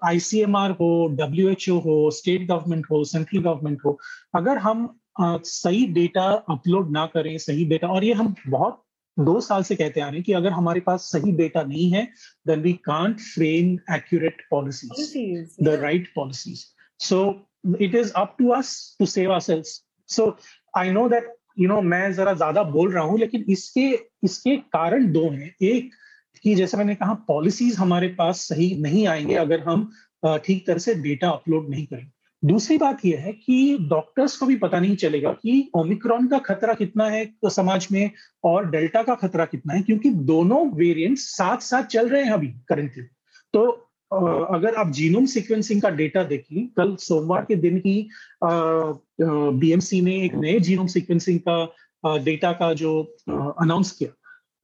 आईसीएमआर 0.05 0.71
uh, 0.71 0.75
हो 0.75 1.07
डब्ल्यू 1.07 1.49
एच 1.49 1.69
ओ 1.69 1.77
हो 1.79 2.09
स्टेट 2.11 2.47
गवर्नमेंट 2.47 2.85
हो 2.91 3.03
सेंट्रल 3.03 3.41
गवर्नमेंट 3.41 3.79
हो 3.85 3.97
अगर 4.35 4.57
हम 4.57 4.85
uh, 5.21 5.39
सही 5.43 5.85
डेटा 5.93 6.23
अपलोड 6.49 6.91
ना 6.91 7.05
करें 7.05 7.37
सही 7.37 7.65
डेटा 7.65 7.87
और 7.87 8.03
ये 8.03 8.13
हम 8.13 8.33
बहुत 8.47 8.83
दो 9.17 9.39
साल 9.41 9.63
से 9.63 9.75
कहते 9.75 10.01
आ 10.01 10.05
रहे 10.05 10.15
हैं 10.15 10.23
कि 10.23 10.33
अगर 10.33 10.51
हमारे 10.51 10.79
पास 10.79 11.01
सही 11.11 11.31
डेटा 11.31 11.63
नहीं 11.63 11.89
है 11.91 12.03
then 12.47 12.61
we 12.61 12.73
can't 12.85 13.19
frame 13.19 13.73
accurate 13.95 14.41
policies 14.51 15.63
the 15.63 15.79
right 15.81 16.11
policies 16.15 16.65
so 16.99 17.21
it 17.81 17.95
is 17.95 18.11
up 18.13 18.35
to 18.39 18.49
us 18.49 18.95
to 18.99 19.05
save 19.05 19.31
ourselves 19.39 19.81
so 20.09 20.37
I 20.77 20.91
know 20.91 21.07
that 21.09 21.33
you 21.59 21.67
know 21.67 21.81
मैं 21.81 22.13
जरा 22.13 22.33
ज़्यादा 22.33 22.63
बोल 22.63 22.91
रहा 22.91 23.03
हूँ 23.03 23.19
लेकिन 23.19 23.45
इसके 23.49 23.87
इसके 24.23 24.55
कारण 24.57 25.11
दो 25.11 25.29
हैं। 25.29 25.55
एक 25.61 25.89
कि 26.37 26.55
जैसे 26.55 26.77
मैंने 26.77 26.95
कहा 26.95 27.13
पॉलिसीज़ 27.27 27.77
हमारे 27.77 28.07
पास 28.17 28.41
सही 28.41 28.75
नहीं 28.81 29.07
आएँगे 29.07 29.35
अगर 29.35 29.63
हम 29.63 29.89
ठीक 30.45 30.65
तरह 30.67 30.77
से 30.77 30.95
डेटा 30.95 31.29
अपलोड 31.29 31.69
नहीं 31.69 31.85
करें। 31.85 32.05
दूसरी 32.43 32.77
बात 32.77 33.05
यह 33.05 33.19
है 33.19 33.31
कि 33.33 33.77
डॉक्टर्स 33.89 34.35
को 34.37 34.45
भी 34.45 34.55
पता 34.55 34.79
नहीं 34.79 34.95
चलेगा 34.95 35.31
कि 35.33 35.69
ओमिक्रॉन 35.75 36.27
का 36.27 36.37
खतरा 36.39 36.73
कितना 36.73 37.05
है 37.09 37.25
तो 37.25 37.49
समाज 37.49 37.87
में 37.91 38.11
और 38.43 38.69
डेल्टा 38.71 39.03
का 39.03 39.15
खतरा 39.15 39.45
कितना 39.45 39.73
है 39.73 39.81
क्योंकि 39.81 40.09
दोनों 40.09 40.59
वेरिएंट 40.71 41.17
साथ 41.17 41.57
साथ 41.57 41.83
चल 41.83 42.09
रहे 42.09 42.23
हैं 42.23 42.31
अभी 42.31 42.47
करेंटली 42.69 43.03
तो 43.53 43.65
अगर 44.11 44.75
आप 44.75 44.91
जीनोम 44.91 45.25
सीक्वेंसिंग 45.25 45.81
का 45.81 45.89
डेटा 45.89 46.23
देखें 46.23 46.67
कल 46.67 46.95
सोमवार 46.95 47.45
के 47.45 47.55
दिन 47.55 47.81
ही 47.85 48.09
बीएमसी 48.41 50.01
ने 50.01 50.15
एक 50.25 50.35
नए 50.35 50.59
जीनोम 50.59 50.87
सीक्वेंसिंग 50.87 51.39
का 51.47 52.17
डेटा 52.17 52.51
का 52.51 52.73
जो 52.73 53.01
अनाउंस 53.31 53.91
किया। 53.91 54.16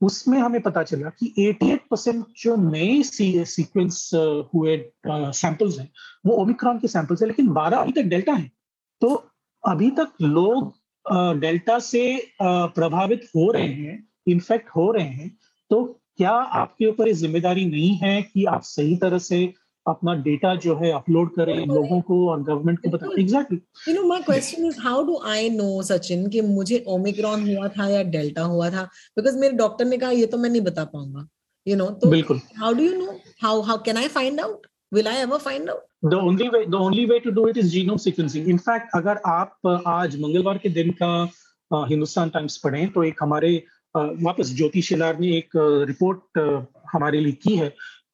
उसमें 0.03 0.38
हमें 0.39 0.62
पता 0.62 0.83
चला 0.83 1.10
कि 1.19 1.33
88 1.39 1.79
परसेंट 1.91 2.25
जो 2.38 2.55
नए 2.57 3.01
सीक्वेंस 3.03 4.10
हुए 4.53 4.77
सैंपल्स 5.05 5.79
हैं, 5.79 5.89
वो 6.25 6.36
ओमिक्रॉन 6.41 6.79
के 6.79 6.88
सैंपल्स 6.88 7.22
हैं, 7.22 7.27
लेकिन 7.27 7.48
12 7.53 7.77
अभी 7.77 7.91
तक 7.91 8.10
डेल्टा 8.10 8.33
है। 8.33 8.50
तो 9.01 9.13
अभी 9.63 9.89
तक 9.91 10.12
लोग 10.22 10.74
डेल्टा 11.39 11.77
से 11.81 12.03
प्रभावित 12.41 13.27
हो 13.36 13.51
रहे 13.51 13.67
हैं 13.67 14.07
इन्फेक्ट 14.27 14.69
हो 14.75 14.91
रहे 14.91 15.07
हैं 15.07 15.29
तो 15.72 15.83
क्या 16.17 16.31
आपके 16.31 16.86
ऊपर 16.86 17.07
ये 17.07 17.13
ज़िम्मेदारी 17.13 17.65
नहीं 17.65 17.95
है 17.98 18.22
कि 18.24 18.45
आप 18.45 18.62
सही 18.63 18.95
तरह 18.98 19.17
से 19.19 19.53
अपना 19.86 20.13
डेटा 20.24 20.54
जो 20.63 20.75
है 20.78 20.92
अपलोड 20.92 21.30
करें 21.36 21.56
लोगों 21.66 22.00
को 22.02 22.18
और 22.30 22.44
गवर्नमेंट 22.44 22.80
को 22.80 22.90
बताएँ। 22.90 23.20
Exactly 23.22 23.60
you 23.88 23.94
know 23.96 24.08
my 24.08 24.22
question 24.22 24.66
is 24.66 24.80
how 24.82 25.04
do 25.06 25.20
I 25.28 25.50
know 25.50 25.82
Sachin 25.84 26.28
कि 26.30 26.42
मुझे 26.42 26.84
ओमिक्रॉन 26.90 27.48
हुआ 27.48 27.68
था 27.70 27.88
या 27.90 28.04
डेल्टा 28.12 28.44
हुआ 28.54 28.70
था? 28.70 28.84
बिकॉज़ 29.18 29.38
मेरे 29.40 29.54
डॉक्टर 29.58 29.86
ने 29.86 29.98
कहा 29.98 30.12
ये 30.12 30.25
तो 30.25 30.38
मैं 30.38 30.50
नहीं 30.50 30.62
बता 30.62 30.84
पाऊँगा 30.94 31.28
यू 31.68 31.75
नो 31.75 31.86
तो 32.02 32.10
बिल्कुल। 32.10 32.40
How 32.60 32.74
do 32.74 32.84
you 32.84 32.94
know 33.00 33.20
how 33.44 33.62
how 33.62 33.84
can 33.86 33.98
I 33.98 34.08
find 34.16 34.40
out 34.42 34.68
will 34.94 35.08
I 35.08 35.22
ever 35.22 35.38
find 35.40 35.70
out 35.70 36.12
the 36.12 36.13
only 36.24 36.48
way 36.50 36.66
the 36.66 36.75
only 36.75 37.06
way 37.06 37.20
to 37.20 37.32
do 37.32 37.48
it 37.50 37.58
is 37.58 37.68
genome 37.72 37.98
sequencing 38.06 38.50
in fact 38.50 38.96
अगर 38.96 39.22
आप 39.28 39.84
आज 39.88 40.20
मंगलवार 40.22 40.58
के 40.58 40.70
दिन 40.70 40.92
का 41.02 41.13
Hindustan 41.90 42.30
times 42.30 42.58
पढ़ें 42.63 42.92
तो 42.94 43.04
एक 43.04 43.24
हमारे 43.24 43.56
वापस 43.96 44.54
ज्योति 44.56 44.82
शिलार 44.82 45.20
ने 45.20 45.28
एक 45.38 45.50
रिपोर्ट 45.88 46.40
हमारे 46.94 47.20
लिए 47.20 47.32
की 47.44 47.56
है 47.56 47.74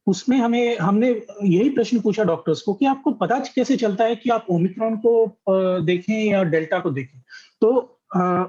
उसमें 0.09 0.37
हमें 0.37 0.77
हमने 0.77 1.09
यही 1.43 1.69
प्रश्न 1.69 1.99
पूछा 1.99 2.23
डॉक्टर्स 2.23 2.61
को 2.61 2.73
कि 2.73 2.85
आपको 2.85 3.11
पता 3.11 3.39
कैसे 3.55 3.77
चलता 3.77 4.03
है 4.03 4.15
कि 4.15 4.29
आप 4.29 4.45
ओमिक्रॉन 4.49 4.95
को 4.95 5.81
देखें 5.81 6.13
या 6.25 6.43
डेल्टा 6.43 6.79
को 6.79 6.91
देखें? 6.91 7.19
तो 7.61 7.69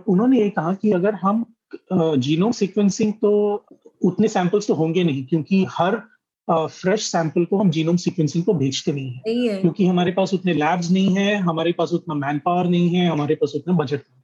उन्होंने 0.08 0.40
ये 0.40 0.50
कहा 0.50 0.74
कि 0.74 0.92
अगर 0.92 1.14
हम 1.14 1.44
जीनोम 1.92 2.52
सीक्वेंसिंग 2.52 3.12
तो 3.12 3.32
उतने 4.04 4.28
सैंपल्स 4.28 4.66
तो 4.66 4.74
होंगे 4.74 5.04
नहीं 5.04 5.24
क्योंकि 5.26 5.64
हर 5.70 6.00
फ्रेश 6.48 7.02
सैंपल 7.02 7.44
को 7.44 7.58
हम 7.58 7.70
जीनोम 7.70 7.96
सीक्वेंसिंग 7.96 8.44
को 8.44 8.54
भेजते 8.54 8.92
नहीं 8.92 9.48
है, 9.48 9.60
क्योंकि 9.60 9.86
हमारे 9.86 10.12
पास 10.12 10.34
उतने 10.34 10.54
लैब्स 10.54 10.90
नहीं 10.90 11.14
है 11.16 11.34
हमारे 11.40 11.72
पास 11.72 11.92
उतना 11.92 12.14
मैन 12.14 12.38
पावर 12.38 12.68
नहीं 12.68 12.88
है 12.88 13.08
हमारे 13.08 13.34
पास 13.34 13.52
उतना 13.56 13.74
बजट 13.74 14.00
नहीं 14.00 14.22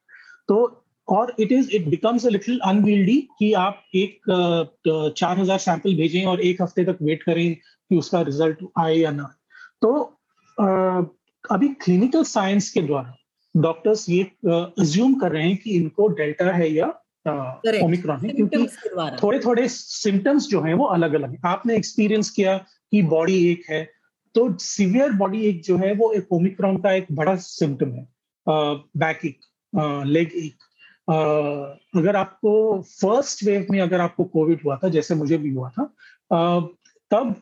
तो 0.48 0.85
और 1.08 1.34
it 1.40 1.52
is 1.52 1.70
it 1.70 1.86
becomes 1.88 2.26
a 2.26 2.30
little 2.30 2.58
unwieldy 2.64 3.20
कि 3.38 3.52
आप 3.54 3.82
एक 3.94 4.20
चार 5.16 5.38
हज़ार 5.38 5.58
सैंपल 5.58 5.94
भेजें 5.96 6.24
और 6.24 6.40
एक 6.40 6.62
हफ़्ते 6.62 6.84
तक 6.84 6.98
वेट 7.02 7.22
करें 7.22 7.54
कि 7.54 7.96
उसका 7.96 8.20
रिज़ल्ट 8.22 8.64
आए 8.78 8.94
या 8.94 9.10
ना 9.10 9.32
तो 9.82 9.92
अभी 11.44 11.68
क्लिनिकल 11.82 12.22
साइंस 12.24 12.70
के 12.70 12.82
द्वारा 12.82 13.16
डॉक्टर्स 13.54 14.08
ये 14.10 14.22
अज्यूम 14.46 15.14
कर 15.14 15.32
रहे 15.32 15.48
हैं 15.48 15.56
कि 15.56 15.70
इनको 15.70 16.08
डेल्टा 16.16 16.52
है 16.52 16.70
या 16.72 16.86
ओमिक्रॉन 17.82 18.24
है 18.24 18.32
क्योंकि 18.32 18.66
थोड़े 19.22 19.38
थोड़े 19.38 19.68
सिम्टम्स 19.68 20.48
जो 20.48 20.60
हैं 20.62 20.74
वो 20.74 20.84
अलग 20.96 21.14
अलग 21.14 21.30
हैं। 21.30 21.40
आपने 21.46 21.76
एक्सपीरियंस 21.76 22.30
किया 22.30 22.56
कि 22.92 23.02
बॉडी 23.04 23.38
एक 23.50 23.64
है 23.70 23.82
तो 24.34 24.42
सीवियर 24.60 25.12
बॉडी 25.12 25.40
एक 25.46 25.62
जो 25.62 25.76
है 25.76 25.92
वो 25.94 26.12
एक 26.12 26.32
ओमिक्रॉन 26.32 26.76
का 26.76 26.92
एक 26.92 27.06
बड़ा 27.12 27.34
सिम्टम 27.36 27.92
है 27.92 28.06
बैक 28.46 29.24
एक 29.24 29.40
लेग 30.06 30.32
एक। 30.36 30.65
अगर 31.08 32.16
आपको 32.16 32.52
फ़र्स्ट 32.82 33.44
वेव 33.44 33.66
में 33.70 33.80
अगर 33.80 34.00
आपको 34.00 34.24
कोविड 34.24 34.60
हुआ 34.64 34.76
था 34.76 34.88
जैसे 34.88 35.14
मुझे 35.14 35.38
भी 35.38 35.50
हुआ 35.54 35.68
था 35.70 35.84
तब 37.10 37.34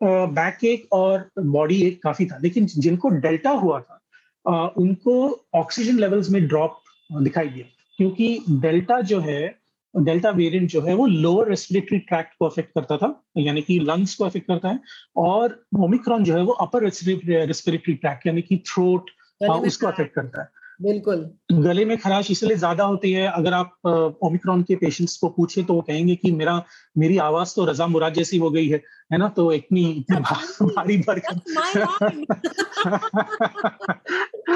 बैक 0.00 0.64
एक 0.64 0.92
और 0.92 1.28
बॉडी 1.38 1.80
एक 1.82 2.02
काफ़ी 2.02 2.26
था। 2.26 2.38
लेकिन 2.42 2.66
जिनको 2.66 3.08
डेल्टा 3.10 3.50
हुआ 3.50 3.80
था 3.80 4.66
उनको 4.78 5.14
ऑक्सीजन 5.54 5.98
लेवल्स 5.98 6.30
में 6.30 6.46
ड्रॉप 6.48 6.78
दिखाई 7.12 7.48
दिया। 7.48 7.66
क्योंकि 7.96 8.38
डेल्टा 8.50 9.00
जो 9.00 9.20
है 9.20 9.46
डेल्टा 9.94 10.30
वेरिएंट 10.30 10.68
जो 10.70 10.80
है 10.82 10.94
वो 10.94 11.06
लोअर 11.06 11.48
रेस्पिरेटरी 11.48 11.98
ट्रैक्ट 11.98 12.34
को 12.38 12.46
अफेक्ट 12.46 12.70
करता 12.74 12.96
था 12.96 13.08
यानी 13.36 13.62
कि 13.62 13.78
लंग्स 13.80 14.14
को 14.14 14.24
अफेक्ट 14.24 14.46
करता 14.46 14.68
है 14.68 14.80
और 15.16 15.62
ओमिक्रॉन 15.84 16.24
जो 16.24 16.34
है 16.34 16.42
वो 16.42 16.52
अपर 16.64 16.84
रेस्पिरेटरी 16.84 17.94
ट्रैक्ट 17.94 18.26
यानी 18.26 18.42
कि 18.42 18.56
थ्रोट 18.66 19.10
उसको 19.50 19.86
अफेक्ट 19.86 20.14
करता 20.14 20.42
है। 20.42 20.48
बिल्कुल। 20.80 21.24
गले 21.54 21.84
में 21.84 21.96
खराश 21.98 22.30
इसलिए 22.30 22.56
ज़्यादा 22.56 22.84
होती 22.84 23.12
है 23.12 23.26
अगर 23.28 23.52
आप 23.54 24.16
ओमिक्रॉन 24.22 24.62
के 24.62 24.76
पेशेंट्स 24.76 25.16
को 25.16 25.28
पूछे 25.28 25.62
तो 25.62 25.74
वो 25.74 25.80
कहेंगे 25.80 26.14
कि 26.16 26.30
मेरा 26.32 26.62
मेरी 26.96 27.16
आवाज़ 27.18 27.54
तो 27.56 27.64
रजा 27.64 27.86
मुराद 27.86 28.14
जैसी 28.14 28.38
हो 28.38 28.50
गई 28.50 28.68
है 28.68 28.80
है 29.12 29.18
ना? 29.18 29.28
तो 29.28 29.52
इतनी 29.52 29.84
इतनी 29.90 30.18
भारी 30.68 30.96
भरकम 30.98 31.40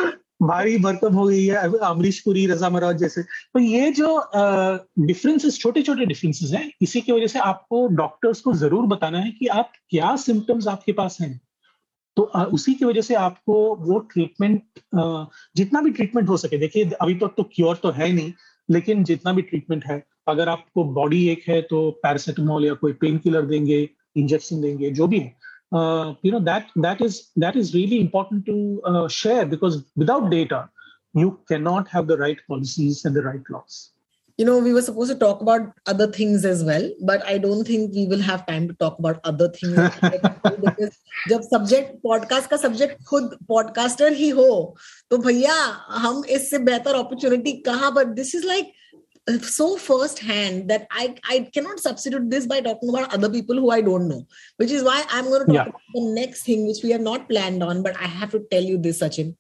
भारी 0.42 0.76
भरकम 0.78 1.14
हो 1.14 1.24
गई 1.26 1.44
है 1.46 1.56
अमरीश 1.80 2.20
पुरी 2.20 2.46
रजा 2.46 2.68
मुराद 2.70 2.96
जैसे। 2.96 3.22
तो 3.22 3.60
ये 3.60 3.90
जो 3.92 4.16
डिफरेंसेस 5.06 5.58
छोटे 5.60 5.82
छोटे 5.82 6.06
डिफरेंसेस 6.06 6.52
हैं 6.52 6.70
इसी 6.82 7.00
की 7.00 7.12
वजह 7.12 7.26
से 7.26 7.38
आपको 7.40 7.86
डॉक्टर्स 7.96 8.40
को 8.40 8.52
ज़रूर 8.54 8.86
बताना 8.86 9.18
है 9.18 9.30
कि 9.30 9.46
आप 9.54 9.72
क्या 9.90 10.14
सिम्टम्स 10.18 10.68
आपके 10.68 10.92
पास 10.92 11.18
हैं। 11.20 11.40
तो 12.16 12.22
उसी 12.56 12.74
की 12.74 12.84
वजह 12.84 13.00
से 13.00 13.14
आपको 13.14 13.54
वो 13.80 13.98
ट्रीटमेंट 14.12 14.62
जितना 15.56 15.80
भी 15.80 15.90
ट्रीटमेंट 15.90 16.28
हो 16.28 16.36
सके 16.36 16.58
देखिए 16.58 16.90
अभी 16.90 17.14
तक 17.14 17.20
तो, 17.20 17.28
तो 17.28 17.42
क्योर 17.54 17.76
तो 17.82 17.90
है 17.90 18.12
नहीं 18.12 18.32
लेकिन 18.68 19.04
जितना 19.04 19.32
भी 19.32 19.42
ट्रीटमेंट 19.42 19.84
है 19.84 20.02
अगर 20.28 20.48
आपको 20.48 20.84
बॉडी 20.94 21.26
एक 21.28 21.48
है 21.48 21.60
तो 21.70 21.90
पैरासिटामोल 22.02 22.64
या 22.64 22.74
कोई 22.82 22.92
पेन 23.00 23.18
किलर 23.18 23.46
देंगे 23.46 23.88
इंजेक्शन 24.16 24.60
देंगे 24.60 24.90
जो 24.90 25.06
भी 25.06 25.18
है 25.18 25.36
you 26.24 26.32
know 26.32 26.40
that 26.40 26.66
that 26.78 27.02
is 27.02 27.20
that 27.38 27.56
is 27.56 27.72
really 27.76 27.96
important 27.96 28.44
to 28.46 29.08
share 29.12 29.44
because 29.46 29.78
without 29.98 30.30
data 30.30 30.68
you 31.14 31.40
cannot 31.48 31.88
have 31.88 32.06
the 32.06 32.16
right 32.16 32.38
policies 32.48 33.04
and 33.04 33.14
the 33.14 33.22
right 33.22 33.50
laws. 33.50 33.91
you 34.41 34.45
know 34.45 34.59
we 34.59 34.71
were 34.71 34.81
supposed 34.81 35.11
to 35.11 35.17
talk 35.17 35.41
about 35.41 35.61
other 35.87 36.07
things 36.11 36.45
as 36.45 36.63
well 36.63 36.87
but 37.01 37.25
i 37.25 37.37
don't 37.37 37.65
think 37.65 37.93
we 37.93 38.05
will 38.05 38.21
have 38.21 38.45
time 38.45 38.67
to 38.67 38.73
talk 38.75 38.97
about 38.99 39.19
other 39.23 39.49
things 39.49 39.79
because 40.65 41.03
जब 41.29 41.41
subject 41.41 41.93
podcast 42.03 42.49
का 42.49 42.57
subject 42.57 43.03
खुद 43.09 43.37
podcaster 43.47 44.13
ही 44.13 44.29
हो 44.39 44.49
तो 45.11 45.17
भैया 45.17 45.53
हम 46.03 46.23
इससे 46.35 46.57
बेहतर 46.67 46.95
opportunity 46.95 47.53
कहाँ 47.67 47.91
पर 47.95 48.13
this 48.19 48.35
is 48.35 48.45
like 48.45 48.73
so 49.45 49.65
first 49.85 50.19
hand 50.19 50.69
that 50.69 50.87
I, 50.89 51.15
I 51.29 51.49
cannot 51.53 51.81
substitute 51.85 52.29
this 52.29 52.45
by 52.51 52.61
talking 52.61 52.89
about 52.89 53.13
other 53.13 53.29
people 53.29 53.55
who 53.55 53.71
I 53.71 53.81
don't 53.81 54.07
know, 54.07 54.25
which 54.55 54.71
is 54.71 54.83
why 54.83 55.03
I'm 55.09 55.25
going 55.25 55.41
to 55.41 55.45
talk 55.47 55.55
yeah. 55.55 55.63
about 55.63 55.81
the 55.93 56.03
next 56.13 56.43
thing, 56.43 56.65
which 56.65 56.81
we 56.81 56.91
have 56.91 57.01
not 57.01 57.27
planned 57.27 57.61
on, 57.61 57.83
but 57.83 57.97
I 57.97 58.05
have 58.05 58.31
to 58.31 58.39
tell 58.51 58.63
you 58.63 58.77
this, 58.77 59.01
Sachin. 59.01 59.35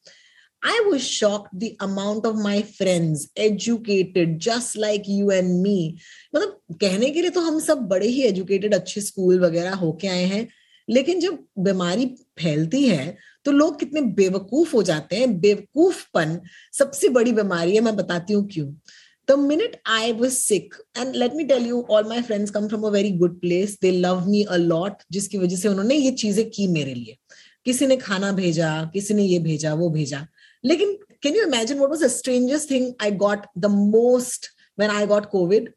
I 0.62 0.86
was 0.88 1.06
shocked 1.08 1.58
the 1.58 1.76
amount 1.80 2.24
of 2.24 2.36
my 2.36 2.62
friends 2.62 3.28
educated 3.36 4.38
just 4.38 4.76
like 4.76 5.08
you 5.08 5.30
and 5.30 5.62
me 5.62 5.98
मतलब 6.34 6.76
कहने 6.80 7.10
के 7.10 7.22
लिए 7.22 7.30
तो 7.30 7.40
हम 7.40 7.58
सब 7.60 7.86
बड़े 7.88 8.06
ही 8.06 8.22
educated 8.24 8.74
अच्छे 8.74 9.00
school 9.00 9.40
वगैरह 9.40 9.74
होके 9.84 10.08
आए 10.08 10.24
हैं 10.24 10.46
लेकिन 10.88 11.20
जब 11.20 11.38
बीमारी 11.66 12.06
फैलती 12.40 12.82
है 12.88 13.16
तो 13.44 13.52
लोग 13.52 13.78
कितने 13.80 14.00
बेवकूफ़ 14.20 14.74
हो 14.76 14.82
जाते 14.82 15.16
हैं 15.16 15.40
बेवकूफपन 15.40 16.40
सबसे 16.78 17.08
बड़ी 17.18 17.32
बीमारी 17.32 17.74
है 17.74 17.80
मैं 17.80 17.96
बताती 17.96 18.34
हूँ 18.34 18.48
क्यों 18.52 18.72
the 19.28 19.36
minute 19.36 19.80
I 19.86 20.12
was 20.12 20.44
sick, 20.44 20.74
and 20.96 21.14
let 21.16 21.34
me 21.34 21.46
tell 21.46 21.62
you, 21.62 21.80
all 21.88 22.02
my 22.04 22.22
friends 22.22 22.50
come 22.50 22.68
from 22.68 22.84
a 22.84 22.90
very 22.90 23.12
good 23.12 23.40
place. 23.40 23.76
They 23.76 23.92
love 24.00 24.26
me 24.28 24.44
a 24.48 24.58
lot, 24.58 25.04
जिसकी 25.12 25.38
वजह 25.38 25.56
से 25.56 25.68
उन्होंने 25.68 25.94
ये 25.94 26.10
चीज़ें 26.22 26.48
की 26.50 26.66
मेरे 26.68 26.94
लिए 26.94 27.16
किसी 27.64 27.86
ने 27.86 27.96
खाना 27.96 28.30
भेजा 28.32 28.70
किसी 28.92 29.14
ने 29.14 29.22
ये 29.22 29.38
भेजा 29.38 29.74
वो 29.74 29.88
भेजा 29.90 30.26
लेकिन 30.64 30.98
can 31.22 31.36
you 31.36 31.42
imagine 31.44 31.78
was 31.84 32.00
the 32.00 32.10
strangest 32.10 32.68
thing 32.68 32.90
I 33.00 33.10
got 33.22 33.46
the 33.56 33.70
most 33.70 34.50
when 34.78 34.90
I 34.92 35.06
got 35.06 35.30
COVID? 35.30 35.72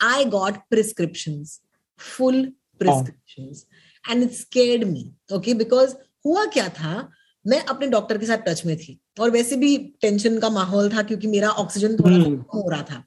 I 0.00 0.24
got 0.26 0.58
prescriptions, 0.70 1.60
full 2.00 2.44
prescriptions. 2.80 3.64
Oh. 3.64 4.12
And 4.12 4.22
it 4.22 4.34
scared 4.34 4.86
me. 4.88 5.12
Okay, 5.30 5.54
because 5.54 5.94
हुआ 6.26 6.44
क्या 6.52 6.68
था 6.70 7.08
मैं 7.44 7.60
अपने 7.64 7.86
डॉक्टर 7.86 8.18
के 8.18 8.26
साथ 8.26 8.38
टच 8.46 8.64
में 8.66 8.76
थी 8.76 8.98
और 9.20 9.30
वैसे 9.30 9.56
भी 9.56 9.76
टेंशन 10.00 10.38
का 10.38 10.48
माहौल 10.50 10.88
था 10.92 11.02
क्योंकि 11.02 11.26
मेरा 11.26 11.48
ऑक्सीजन 11.62 11.96
थोड़ा 11.96 12.16
कम 12.16 12.34
हो 12.54 12.68
रहा 12.70 12.82
था 12.90 13.04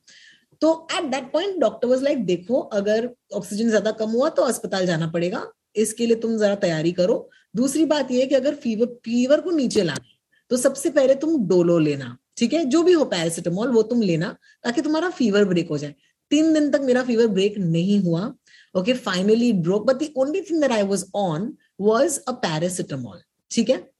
तो 0.61 0.71
at 0.93 1.09
that 1.11 1.31
point 1.31 1.59
doctor 1.61 1.87
was 1.87 2.03
like 2.03 2.25
देखो 2.25 2.59
अगर 2.79 3.09
ऑक्सीजन 3.35 3.69
ज़्यादा 3.69 3.91
कम 3.99 4.09
हुआ 4.11 4.29
तो 4.37 4.43
अस्पताल 4.43 4.85
जाना 4.85 5.07
पड़ेगा 5.11 5.45
इसके 5.83 6.05
लिए 6.05 6.15
तुम 6.25 6.37
जरा 6.37 6.55
तैयारी 6.63 6.91
करो 6.91 7.17
दूसरी 7.55 7.85
बात 7.85 8.11
यह 8.11 8.19
है 8.19 8.25
कि 8.27 8.35
अगर 8.35 8.55
फीवर 8.63 8.87
फीवर 9.05 9.41
को 9.41 9.51
नीचे 9.51 9.83
लाना 9.83 10.05
तो 10.51 10.57
सबसे 10.57 10.89
पहले 10.89 11.15
तुम 11.15 11.47
डोलो 11.47 11.77
लेना, 11.79 12.17
ठीक 12.37 12.53
है? 12.53 12.65
जो 12.65 12.83
भी 12.83 12.93
हो 12.93 13.05
पैरासिटामोल 13.05 13.71
वो 13.71 13.83
तुम 13.83 14.01
लेना 14.01 14.35
ताकि 14.63 14.81
तुम्हारा 14.81 15.09
फीवर 15.09 15.45
ब्रेक 15.45 15.69
हो 15.69 15.77
जाए। 15.77 15.95
तीन 16.31 16.53
दिन 16.53 16.69
तक 16.71 16.81
मेरा 16.81 17.03
फीवर 17.03 17.27
ब्रेक 17.27 17.57
नहीं 17.57 17.99
हुआ 17.99 18.33
okay 18.75 18.93
finally 18.93 19.51
broke 19.53 19.85
but 19.87 19.95
the 19.95 20.13
only 20.17 20.41
thing 20.41 20.61
that 20.61 20.71
I 20.71 20.83
was 20.83 21.05
on 21.15 21.53
was 21.81 22.19
a 22.19 22.31
paracetamol 22.31 23.21
ठीक 23.51 23.69
है? 23.69 23.90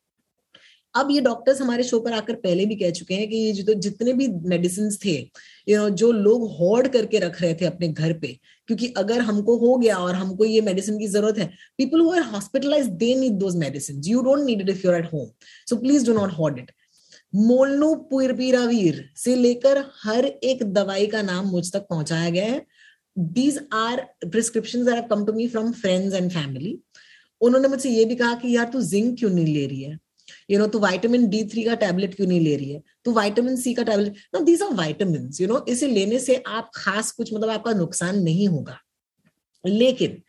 अब 0.96 1.12
ये 1.12 1.22
डॉक्टर्स 1.22 1.62
हमारे 1.62 1.84
शो 1.84 2.00
पर 2.00 2.14
आकर 2.14 2.36
पहले 2.38 2.66
भी 2.66 2.76
कह 2.76 2.92
चुके 2.92 3.16
हैं 3.16 3.28
कि 3.30 3.38
ये 3.38 3.52
जो 3.54 3.74
जितने 3.76 4.14
भी 4.14 4.28
मेडिसिन 4.50 4.90
थे 5.06 5.16
यू 5.70 5.78
नो 5.78 5.90
जो 6.02 6.12
लोग 6.12 6.50
होर्ड 6.56 6.88
करके 6.94 7.20
रख 7.20 7.42
रहे 7.42 7.54
थे 7.56 7.66
अपने 7.66 7.88
घर 7.88 8.14
पे, 8.14 8.28
क्योंकि 8.68 8.88
अगर 8.98 9.22
हमको 9.22 9.58
हो 9.58 9.76
गया 9.78 9.96
और 9.98 10.16
हमको 10.16 10.46
ये 10.46 10.62
मेडिसिन 10.62 11.00
की 11.00 11.08
ज़रूरत 11.08 11.38
है 11.38 11.50
people 11.78 12.02
who 12.02 12.12
are 12.12 12.22
hospitalize 12.34 12.88
they 13.04 13.14
need 13.16 13.40
those 13.40 13.56
medicine 13.58 14.02
you 14.06 14.22
don't 14.22 14.46
need 14.46 14.62
it 14.62 14.70
if 14.70 14.86
you're 14.86 14.96
at 14.96 15.10
home 15.14 15.28
so 15.70 15.76
please 15.78 16.06
do 16.08 16.14
not 16.14 16.38
hoard 16.38 16.60
it 16.60 16.72
molnupiravir 18.12 19.04
से 19.18 19.36
लेकर 19.36 19.84
हर 20.04 20.26
एक 20.26 20.64
दवाई 20.74 21.08
का 21.08 21.22
नाम 21.22 21.48
मुझ 21.48 21.72
तक 21.74 21.88
पहुँचाया 21.90 22.30
गया 22.30 22.46
है। 22.46 22.62
These 23.18 23.60
are 23.74 24.02
prescription 24.26 25.02
come 25.10 25.26
to 25.26 25.34
me 25.34 25.48
from 25.48 25.72
friends 25.72 26.14
and 26.16 26.32
family 26.32 26.78
उन्होंने 27.42 27.68
मुझसे 27.68 27.90
ये 27.90 28.06
भी 28.06 28.16
कहा 28.16 28.34
कि 28.36 28.56
यार 28.56 28.70
तू 28.74 28.82
जिंक 28.84 29.18
क्यों 29.20 29.30
नहीं 29.30 29.54
ले 29.54 29.66
रही 29.68 29.82
है? 29.84 29.98
यू 30.50 30.60
नो 30.60 30.68
तू 30.68 30.80
वाइटामिन 30.80 31.28
डी 31.30 31.44
थ्री 31.44 31.64
का 31.64 31.76
टैबलेट 31.76 32.16
क्यों 32.16 32.28
नहीं 32.28 32.40
ले 32.42 32.56
रही 32.56 32.72
है? 32.72 32.82
तू 33.06 33.12
वाइटामिन 33.14 33.56
सी 33.56 33.74
का 33.74 33.84
tablet 33.84 34.18
no 34.36 34.40
these 34.46 34.62
are 34.62 34.74
vitamin 34.76 35.30
you 35.42 35.48
know 35.48 35.66
इसे 35.70 35.88
लेने 35.88 36.20
से 36.20 36.36
आप 36.48 36.72
खास 36.76 37.12
कुछ 37.12 37.34
मतलब 37.34 37.50
आपका 37.50 37.74
नुकसान 37.74 38.22
नहीं 38.24 38.48
होगा। 38.48 38.78
लेकिन 39.64 40.22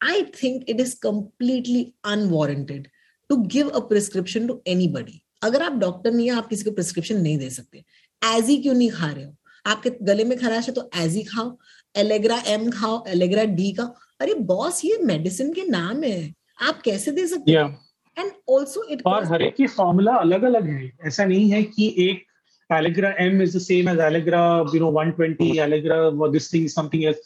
I 0.00 0.22
think 0.42 0.64
it 0.68 0.80
is 0.80 0.94
completely 1.02 1.86
unwarranted 2.04 2.88
to 3.30 3.36
give 3.36 3.68
a 3.68 3.78
prescription 3.88 4.46
to 4.46 4.60
any 4.66 5.20
अगर 5.42 5.62
आप 5.62 5.72
डॉक्टर 5.72 6.12
नहीं 6.12 6.26
है, 6.26 6.34
आप 6.34 6.46
किसी 6.48 6.64
को 6.64 6.70
प्रिस्क्रिप्शन 6.70 7.20
नहीं 7.20 7.38
दे 7.38 7.48
सकते। 7.50 7.84
एजी 8.22 8.56
क्यों 8.56 8.74
नहीं 8.74 8.90
खा 8.90 9.10
रहे 9.10 9.24
हो? 9.24 9.34
आपके 9.66 9.90
गले 10.02 10.24
में 10.24 10.36
खराश 10.38 10.68
है 10.68 10.74
तो 10.74 10.88
एजी 10.96 11.22
खाओ। 11.22 11.56
एलेग्रा 11.94 12.42
एम 12.46 12.70
खाओ 12.70 13.04
एलेग्रा 13.08 13.44
डी 13.58 13.72
का 13.72 13.84
अरे 14.20 14.34
बॉस 14.48 14.84
ये 14.84 14.98
मेडिसिन 15.04 15.52
के 15.52 15.64
नाम 15.64 16.02
है। 16.02 16.34
आप 16.62 16.80
कैसे 16.82 17.12
दे 17.12 17.26
सकते 17.26 17.52
yeah. 17.52 17.70
एंड 18.18 18.30
ऑल्सो 18.50 18.84
इट 18.84 19.02
और 19.06 19.24
हर 19.32 19.42
एक 19.42 19.56
की 19.56 19.66
फॉर्मूला 19.66 20.14
अलग 20.16 20.42
अलग 20.44 20.68
है। 20.68 20.92
ऐसा 21.06 21.24
नहीं 21.24 21.50
है 21.50 21.62
कि 21.62 21.94
एक 22.08 22.24
Allegra 22.70 23.08
M 23.22 23.40
is 23.44 23.52
the 23.52 23.60
same 23.62 23.88
as 23.90 23.98
Allegra, 24.00 24.38
you 24.72 24.78
know, 24.80 24.90
120, 24.90 25.48
Allegra, 25.60 25.96
this 26.34 26.46
thing, 26.50 26.68
something 26.74 27.02
else. 27.08 27.18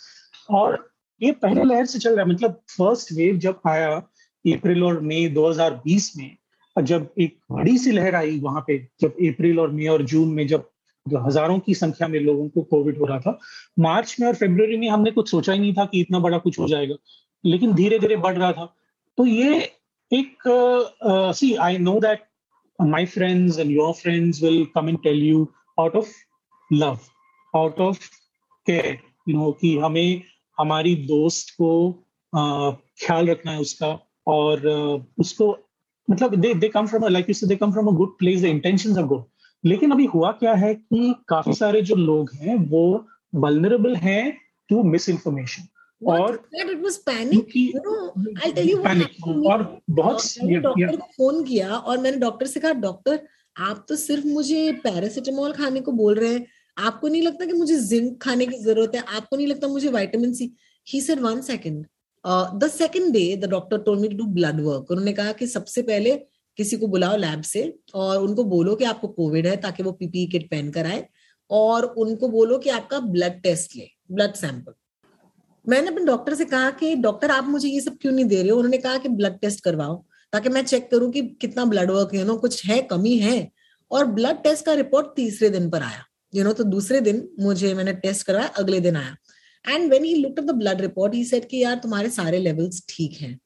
और 0.51 0.79
ये 1.21 1.31
पहले 1.43 1.65
लहर 1.65 1.87
से 1.87 1.99
चल 1.99 2.17
रहा 2.17 2.25
है। 2.25 2.31
मतलब 2.31 2.61
फ़र्स्ट 2.71 3.13
वेव 3.13 3.37
जब 3.45 3.61
आया 3.67 3.91
अप्रैल 4.45 4.83
और 4.85 5.01
मई 5.03 5.29
2020 5.29 6.11
में 6.17 6.85
जब 6.85 7.09
एक 7.21 7.37
बड़ी 7.53 7.77
सी 7.79 7.93
लहर 7.93 8.15
आई 8.15 8.39
वहाँ 8.41 8.65
पे 8.67 8.79
जब 9.01 9.17
अप्रैल 9.29 9.61
और 9.61 9.71
मई 9.73 9.87
और 9.87 10.03
जून 10.13 10.29
में 10.35 10.47
जब 10.47 10.69
हज़ारों 11.07 11.59
की 11.59 11.75
संख्या 11.75 12.09
में 12.09 12.19
लोगों 12.21 12.49
को 12.49 12.63
कोविड 12.63 12.99
हो 12.99 13.07
रहा 13.07 13.19
था 13.21 13.39
मार्च 13.79 14.17
में 14.21 14.27
और 14.29 14.35
फेब्रवरी 14.35 14.77
में 14.77 14.89
हमने 14.89 15.11
कुछ 15.11 15.31
सोचा 15.31 15.53
ही 15.53 15.59
नहीं 15.59 15.73
था 15.75 15.85
कि 15.85 16.01
इतना 16.01 16.19
बड़ा 16.19 16.39
कुछ 16.39 16.59
हो 16.59 16.69
जाएगा। 16.69 16.95
लेकिन 17.45 17.75
धीरे 17.75 17.99
धीरे 17.99 18.17
बढ़ 18.17 18.37
रहा 18.39 18.53
था। 18.53 18.75
तो 19.19 19.27
ये 19.27 19.71
एक 20.13 20.49
see 21.37 21.55
I 21.67 21.79
know 21.79 21.99
that 22.01 22.27
my 22.79 23.05
friends 23.05 23.59
and 23.59 23.73
your 23.73 23.93
friends 23.93 24.41
will 24.41 24.65
come 24.67 24.89
and 24.89 25.03
tell 25.03 25.17
you 25.17 25.53
out 25.79 25.95
of 25.97 26.11
love 26.71 27.09
out 27.55 27.79
of 27.79 27.99
care 28.67 28.93
you 29.27 29.35
know 29.35 29.53
कि 29.61 29.77
हमें 29.79 30.23
हमारी 30.59 30.95
दोस्त 31.07 31.51
को 31.61 31.71
uh, 32.33 32.73
ख्याल 33.07 33.31
रखना 33.31 33.53
है 33.53 33.61
उसका 33.61 33.89
और 34.27 34.61
uh, 34.61 35.21
उसको 35.21 35.57
मतलब 36.09 36.35
they 36.35 36.53
they 36.55 36.69
come 36.69 36.87
from 36.87 37.07
like 37.09 37.29
you 37.29 37.35
say 37.35 37.47
they 37.47 37.57
come 37.57 37.73
from 37.73 37.87
a 37.87 37.97
good 37.97 38.17
place 38.19 38.41
the 38.43 38.45
intentions 38.45 38.99
are 38.99 39.05
good 39.07 39.25
लेकिन 39.65 39.91
अभी 39.91 40.05
हुआ 40.07 40.31
क्या 40.33 40.55
है 40.55 40.75
कि 40.75 41.15
काफ़ी 41.29 41.53
सारे 41.53 41.83
जो 41.83 41.95
लोग 41.95 42.31
हैं 42.43 42.57
वो 42.71 42.85
वल्नरेबल 43.35 43.97
हैं 43.97 44.33
टू 44.71 44.83
मिस 44.83 45.09
इन्फॉर्मेशन 45.09 45.69
और 46.07 46.49
it 46.55 46.81
was 46.83 46.97
panic 46.97 47.57
I 48.45 48.53
tell 48.53 48.71
you 48.71 48.77
panic 48.77 49.27
और 49.27 49.81
बहुत 49.91 50.23
डॉक्टर 50.43 50.97
को 50.97 51.07
फ़ोन 51.17 51.45
किया 51.45 51.77
और 51.77 51.99
मैंने 51.99 52.17
डॉक्टर 52.17 52.47
से 52.47 52.61
कहा 52.61 52.73
डॉक्टर 52.73 53.21
आप 53.57 53.87
तो 53.89 53.97
सिर्फ़ 53.97 54.27
मुझे 54.27 54.73
पैरासिटामोल 54.73 55.53
खाने 55.53 55.81
को 55.81 55.93
बोल 55.93 56.15
रहे 56.15 56.33
हैं। 56.33 56.47
आपको 56.79 57.09
नहीं 57.09 57.23
लगता 57.23 57.45
कि 57.45 57.53
मुझे 57.53 57.77
जिंक 57.81 58.23
खाने 58.23 58.47
की 58.47 58.59
ज़रूरत 58.59 58.93
है? 58.95 59.01
आपको 59.01 59.37
नहीं 59.37 59.47
लगता 59.47 59.69
मुझे 59.69 59.89
vitamin 59.89 60.33
C 60.33 60.53
he 60.89 61.01
said 61.01 61.21
one 61.21 61.41
second 61.41 61.87
the 62.55 62.69
second 62.69 63.13
day 63.13 63.37
the 63.37 63.45
doctor 63.45 63.79
told 63.79 64.01
me 64.01 64.09
to 64.09 64.17
do 64.17 64.25
blood 64.25 64.61
work 64.61 64.91
उन्होंने 64.91 65.13
कहा 65.13 65.33
कि 65.33 65.47
सबसे 65.47 65.83
पहले 65.83 66.15
किसी 66.57 66.77
को 66.77 66.87
बुलाओ 66.87 67.17
लैब 67.17 67.43
से 67.43 67.79
और 67.95 68.19
उनको 68.19 68.45
बोलो 68.45 68.75
कि 68.77 68.85
आपको 68.85 69.09
कोविड 69.09 69.47
है 69.47 69.57
ताकि 69.57 69.83
वो 69.83 69.93
पीपी 69.93 70.27
किट 70.27 70.51
पहन 70.51 70.71
कर 70.71 70.87
आए 70.87 71.07
और 71.51 71.85
उनको 71.85 72.29
बोलो 72.29 72.59
कि 72.59 72.71
आपका 72.71 73.01
ब्लड 73.01 73.43
टेस्ट 73.43 73.77
ले 73.77 73.89
ब्लड 74.13 74.35
सैंपल 74.35 74.73
मैंने 75.69 75.89
अपने 75.89 76.05
डॉक्टर 76.05 76.35
से 76.35 76.45
कहा 76.45 76.71
कि, 76.71 76.95
डॉक्टर, 76.95 77.31
आप 77.31 77.45
मुझे 77.45 77.69
ये 77.69 77.81
सब 77.81 77.99
क्यों 78.01 78.13
नहीं 78.13 78.25
दे 78.25 78.43
रहे 78.43 78.51
हो? 78.51 78.57
उन्होंने 78.57 78.79
कहा 78.79 78.99
कि, 78.99 79.09
ब्लड 79.09 79.39
टेस्ट 79.39 79.65
करवाओ, 79.65 80.05
ताकि 80.33 80.49
मैं 80.49 80.65
चेक 80.65 80.91
करूँ 80.91 81.13
कि 81.13 81.23
कितना 81.23 81.65
ब्लड 81.65 81.91
वर्क 81.91 82.11
यू 82.15 82.25
नो 82.25 82.37
कुछ 82.37 82.67
है, 82.67 82.83
कमी 82.83 83.17
है। 83.17 83.51
और 83.91 84.05
ब्लड 84.05 84.43
टेस्ट 84.43 84.67
का 84.67 84.73
रिपोर्ट 84.73 85.07
तीसरे 85.17 85.51
दिन 85.51 85.71
पर 85.71 85.83
आया। 85.83 86.05
यू 86.35 86.45
नो 86.45 86.53
तो 86.53 86.65
दूसरे 86.65 87.01
दिन 87.01 87.29
मुझे 87.41 87.75
मैंने 87.75 87.93
टेस्ट 87.93 88.27
करवाया, 88.27 88.47
अगले 88.47 88.81
दिन 88.81 88.97
आया। 88.97 89.17
And 89.75 89.91
when 89.91 90.05
he 90.05 90.15
look 90.15 90.41
the 90.41 90.51
blood 90.51 90.81
report 90.81 91.15
he 91.15 91.25
said 91.25 91.49
कि, 91.49 91.63
यार, 91.63 91.77
तुम्हारे 91.77 92.11
सारे 92.11 92.39
लेवल्स 92.39 92.83
ठीक 92.89 93.19
हैं। 93.21 93.41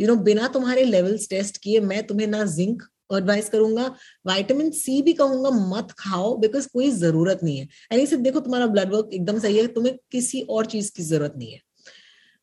यू 0.00 0.08
नो 0.08 0.16
बिना 0.16 0.48
तुम्हारे 0.48 0.84
लेवल्स 0.84 1.28
टेस्ट 1.30 1.56
किए, 1.56 1.80
मैं 1.80 2.06
तुम्हें 2.06 2.26
ना 2.26 2.44
जिंक 2.44 2.82
एडवाइस 3.16 3.48
करूँगा। 3.48 3.94
वाइटामिन 4.26 4.70
सी 4.70 5.00
भी 5.02 5.12
कहूँगा 5.12 5.50
मत 5.50 5.94
खाओ 5.98 6.36
बिकॉज़ 6.36 6.68
कोई 6.72 6.90
ज़रूरत 6.90 7.40
नहीं 7.44 7.58
है। 7.58 7.68
एंड 7.92 8.02
इसे 8.02 8.16
देखो 8.16 8.40
तुम्हारा 8.40 8.66
ब्लड 8.66 8.92
वर्क 8.94 9.10
एकदम 9.12 9.38
सही 9.38 9.56
है 9.58 9.66
तुम्हें 9.66 9.96
किसी 10.12 10.40
और 10.40 10.66
चीज़ 10.66 10.92
की 10.96 11.02
ज़रूरत 11.02 11.34
नहीं 11.36 11.52
है। 11.52 11.60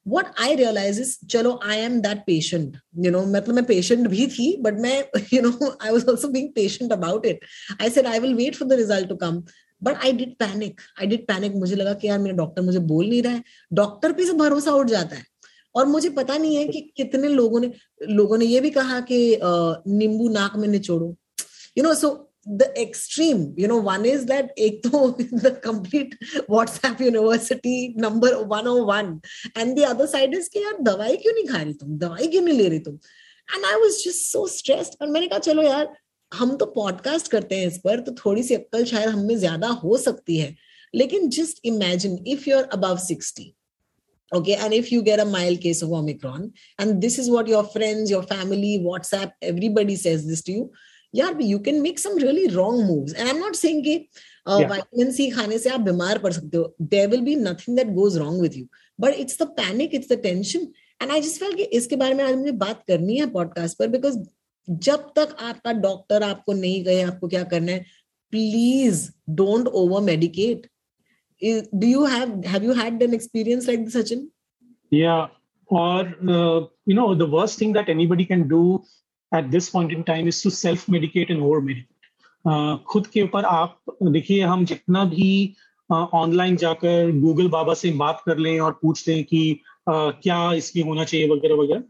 What 0.06 0.28
I 0.40 0.48
realize 0.56 0.98
is, 1.00 1.12
चलो 1.30 1.52
I 1.66 1.76
am 1.84 1.94
that 2.02 2.20
patient, 2.26 2.76
you 3.06 3.12
know, 3.14 3.26
मतलब 3.28 3.56
मैं 3.56 3.64
पेशेंट 3.66 4.08
भी 4.08 4.28
थी, 4.28 4.56
बट 4.62 4.74
मैं, 4.80 4.98
you 5.34 5.42
know, 5.42 5.72
I 5.88 5.94
was 5.96 6.04
also 6.04 6.30
being 6.36 6.52
patient 6.58 6.92
about 6.92 7.26
it. 7.26 7.40
I 7.82 7.90
said 7.90 8.06
I 8.06 8.20
will 8.20 8.36
wait 8.42 8.56
for 8.56 8.68
the 8.72 8.78
result 8.82 9.10
to 9.10 9.18
come. 9.24 9.42
But 9.84 9.96
I 10.04 10.12
did 10.12 10.30
panic 10.40 10.82
I 11.02 11.08
did 11.08 11.26
panic 11.28 11.56
मुझे 11.56 11.76
लगा 11.76 11.94
कि 11.94 12.08
यार 12.08 12.20
मेरा 12.20 12.36
डॉक्टर 12.36 12.62
मुझे 12.62 12.80
बोल 12.80 13.10
नहीं 13.10 13.22
रहा 13.24 13.34
है। 13.34 13.44
डॉक्टर 13.74 14.12
पे 14.12 14.26
से 14.26 14.34
भरोसा 14.34 14.72
उठ 14.72 14.88
जाता 14.88 15.16
है। 15.16 15.26
और 15.76 15.86
मुझे 15.86 16.10
पता 16.10 16.38
नहीं 16.38 16.56
है 16.56 16.68
कि 16.68 16.82
कितने 16.98 17.30
लोगों 17.30 17.60
ने 17.60 17.72
लोगों 18.10 18.38
ने 18.38 18.46
ये 18.46 18.60
भी 18.62 18.70
कहा 18.70 19.00
कि 19.12 19.20
नींबू 19.42 20.30
नाक 20.30 20.56
में 20.56 20.68
निचोड़ो। 20.68 21.16
You 21.78 21.84
know 21.84 21.94
so 21.96 22.22
the 22.48 22.66
extreme, 22.80 23.40
you 23.58 23.68
know, 23.70 23.78
one 23.86 24.04
is 24.06 24.26
that 24.30 24.50
ek 24.64 24.76
to 24.82 25.00
the 25.44 25.52
complete 25.62 26.12
whatsapp 26.48 27.00
university 27.06 27.96
number 28.04 28.30
101 28.52 29.08
and 29.56 29.80
the 29.80 29.86
other 29.88 30.06
side 30.12 30.36
is 30.40 30.48
कि 30.48 30.60
यार 30.64 30.78
दवाई 30.84 31.16
क्यों 31.24 31.34
नहीं 31.34 31.46
खा 31.48 31.62
रही 31.62 31.74
तुम? 31.74 31.98
दवाई 31.98 32.28
क्यों 32.28 32.42
नहीं 32.42 32.58
ले 32.58 32.68
रही 32.70 32.80
तुम? 32.80 33.00
And 33.50 33.66
I 33.66 33.82
was 33.82 33.92
just 34.04 34.32
so 34.32 34.46
stressed 34.48 35.02
और 35.02 35.08
मैंने 35.10 35.28
कहा, 35.28 35.40
चलो 35.40 35.64
यार, 35.64 35.88
हम 36.32 36.56
तो 36.58 36.66
पॉडकास्ट 36.76 37.32
करते 37.32 37.56
हैं 37.56 37.68
इस 37.68 37.78
पर 37.84 38.00
तो 38.00 38.12
थोड़ी 38.26 38.44
सी 38.44 38.56
अक्कल 38.56 38.86
शायद 38.86 39.10
हम 39.10 39.36
ज़्यादा 39.36 39.68
हो 39.84 39.98
सकती 39.98 40.38
है। 40.38 40.56
लेकिन 40.94 41.30
just 41.30 41.66
imagine 41.66 42.24
if 42.28 42.50
you 42.50 42.58
are 42.58 42.70
above 42.74 42.98
sixty 43.08 43.54
okay 44.36 44.56
and 44.56 44.74
if 44.74 44.92
you 44.92 45.02
get 45.02 45.20
a 45.20 45.26
mild 45.26 45.62
case 45.62 45.82
of 45.82 45.92
omicron 45.92 46.52
and 46.80 47.02
this 47.02 47.18
is 47.24 47.30
what 47.30 47.48
your 47.48 47.64
friends 47.76 48.12
your 48.16 48.24
family 48.24 48.74
whatsapp 48.88 49.32
everybody 49.42 49.96
says 49.96 50.28
this 50.28 50.42
to 50.42 50.52
you 50.52 50.72
yeah 51.14 51.32
you 51.40 51.60
can 51.60 51.82
make 51.82 52.00
some 52.00 52.16
really 52.18 52.48
wrong 52.56 52.80
moves 52.88 53.14
and 53.14 53.30
i'm 53.30 53.40
not 53.40 53.56
saying 53.56 53.84
कि 53.84 53.96
uh, 54.46 54.60
yeah. 54.62 54.70
vitamin 54.74 55.12
c 55.18 55.30
खाने 55.36 55.60
से 55.60 55.70
आप 55.70 55.82
बीमार 55.90 56.18
पड़ 56.26 56.34
सकते 56.34 56.58
हो 56.58 56.74
there 56.96 57.10
will 57.10 57.26
be 57.30 57.36
nothing 57.36 57.76
that 57.82 57.96
goes 58.00 58.20
wrong 58.20 58.40
with 58.46 58.58
you 58.62 58.68
but 59.00 59.20
it's 59.24 59.38
the 59.44 59.50
panic 59.60 60.00
it's 60.00 60.14
the 60.14 60.22
tension 60.30 60.72
and 61.02 61.12
i 61.12 61.20
just 61.28 61.44
felt 61.44 61.56
कि 61.58 61.70
इसके 61.80 61.96
बारे 62.04 62.14
में 62.14 62.24
आज 62.24 62.36
मुझे 62.36 62.52
बात 62.66 62.84
करनी 62.88 63.18
है 63.20 63.26
पॉडकास्ट 63.32 63.78
पर 63.78 63.88
बिकॉज़ 63.98 64.18
जब 64.88 65.12
तक 65.16 65.36
आपका 65.48 65.72
डॉक्टर 65.88 66.24
आपको 66.24 66.54
नहीं 66.54 66.84
कहे 66.86 67.02
आपको 67.02 67.28
क्या 67.28 67.44
करना 67.54 67.72
है 67.72 67.86
please 68.32 69.10
don't 69.42 69.68
overmedicate 70.02 70.68
is, 71.42 71.68
do 71.68 71.88
you 71.88 72.06
have 72.06 72.44
have 72.46 72.64
you 72.64 72.74
had 72.74 73.02
an 73.02 73.14
experience 73.14 73.68
like 73.68 73.86
this 73.86 73.96
Sachin? 73.96 74.28
Yeah, 74.92 75.28
or 75.70 76.02
uh, 76.28 76.68
you 76.86 76.96
know 76.96 77.16
the 77.16 77.28
worst 77.28 77.60
thing 77.60 77.74
that 77.74 77.90
anybody 77.90 78.26
can 78.26 78.48
do 78.48 78.84
at 79.32 79.52
this 79.52 79.70
point 79.70 79.92
in 79.92 80.04
time 80.04 80.28
is 80.28 80.42
to 80.42 80.52
self 80.52 80.86
medicate 80.88 81.30
and 81.30 81.42
over 81.42 81.62
medicate. 81.62 81.92
Uh, 82.46 82.78
खुद 82.88 83.08
के 83.08 83.22
ऊपर 83.22 83.46
आप 83.46 83.78
देखिए 84.04 84.42
हम 84.44 84.66
जितना 84.66 85.04
भी 85.06 85.56
online 85.90 86.54
uh, 86.56 86.62
जाकर 86.62 87.12
Google 87.22 87.48
बाबा 87.50 87.74
से 87.74 87.92
बात 87.98 88.22
कर 88.26 88.38
लें 88.38 88.60
और 88.60 88.72
पूछ 88.82 89.08
लें 89.08 89.24
कि 89.24 89.60
uh, 89.90 90.12
क्या 90.24 90.52
इसमें 90.54 90.84
होना 90.84 91.04
चाहिए 91.04 91.30
वगैरह 91.30 91.56
वगैरह 91.62 91.84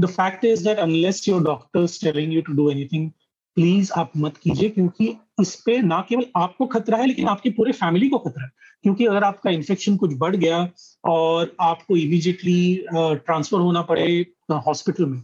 the 0.00 0.06
fact 0.06 0.44
is 0.44 0.64
that 0.64 0.78
unless 0.78 1.28
your 1.28 1.42
doctor's 1.44 2.00
telling 2.04 2.32
you 2.32 2.42
to 2.42 2.52
do 2.52 2.70
anything 2.70 3.10
please 3.56 3.92
आप 3.98 4.12
मत 4.16 4.36
कीजिए 4.42 4.68
क्योंकि 4.70 5.14
इस 5.42 5.54
पे 5.66 5.80
ना 5.82 6.00
केवल 6.08 6.24
आपको 6.36 6.66
खतरा 6.66 6.98
है 6.98 7.06
लेकिन 7.06 7.28
आपकी 7.28 7.50
पूरे 7.50 7.72
फैमिली 7.72 8.08
को 8.08 8.18
खतरा 8.18 8.44
है। 8.44 8.50
क्योंकि 8.82 9.04
अगर 9.06 9.24
आपका 9.24 9.50
इन्फेक्शन 9.50 9.96
कुछ 9.96 10.14
बढ़ 10.18 10.36
गया 10.36 10.58
और 11.04 11.54
आपको 11.60 11.96
इमीडिएटली 11.96 12.84
ट्रांसफ़र 12.94 13.60
होना 13.60 13.82
पड़े 13.82 14.06
हॉस्पिटल 14.66 15.06
में 15.06 15.22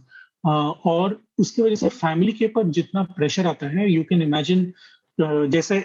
और 0.85 1.19
उसकी 1.39 1.61
वजह 1.61 1.75
से 1.75 1.89
फैमिली 1.89 2.31
के 2.31 2.45
ऊपर 2.45 2.67
जितना 2.77 3.03
प्रेशर 3.17 3.47
आता 3.47 3.67
है 3.69 3.91
यू 3.91 4.03
कैन 4.03 4.21
इमेजिन 4.21 4.71
जैसे 5.51 5.77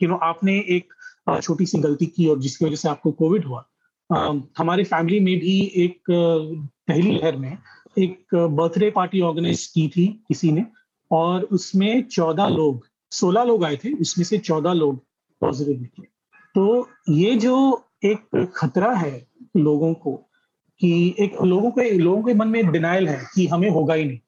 यू 0.00 0.08
नो 0.08 0.16
आपने 0.22 0.58
एक 0.76 0.94
छोटी 1.42 1.66
सी 1.66 1.78
गलती 1.78 2.06
की 2.06 2.26
और 2.26 2.38
जिसकी 2.40 2.64
वजह 2.64 2.76
से 2.76 2.88
आपको 2.88 3.10
कोविड 3.12 3.44
हुआ। 3.44 3.64
हमारे 4.58 4.84
फैमिली 4.84 5.20
में 5.20 5.38
भी 5.40 5.60
एक 5.76 6.00
पहली 6.10 7.10
लहर 7.10 7.36
में 7.36 7.56
एक 7.98 8.34
बर्थडे 8.34 8.90
पार्टी 8.90 9.20
ऑर्गेनाइज 9.20 9.66
की 9.66 9.88
थी 9.88 10.06
किसी 10.28 10.52
ने 10.52 10.64
और 11.10 11.42
उसमें 11.52 12.02
चौदह 12.08 12.48
लोग 12.48 12.86
सोलह 13.12 13.42
लोग 13.44 13.64
आए 13.64 13.76
थे 13.76 13.92
उसमें 13.92 14.24
से 14.24 14.38
चौदह 14.38 14.72
लोग 14.72 14.98
पॉजिटिव 15.42 15.80
निकले। 15.80 16.06
तो 16.54 16.88
ये 17.10 17.34
जो 17.36 17.54
एक 18.04 18.50
खतरा 18.56 18.92
है 18.94 19.26
लोगों 19.56 19.92
को 19.94 20.12
कि 20.80 21.14
एक 21.20 21.40
लोगों 21.44 21.70
के 21.70 21.90
लोगों 21.90 22.22
के 22.22 22.34
मन 22.34 22.48
में 22.48 22.70
डिनाइल 22.72 23.08
है 23.08 23.22
कि 23.34 23.46
हमें 23.46 23.68
होगा 23.70 23.94
ही 23.94 24.04
नहीं। 24.04 24.18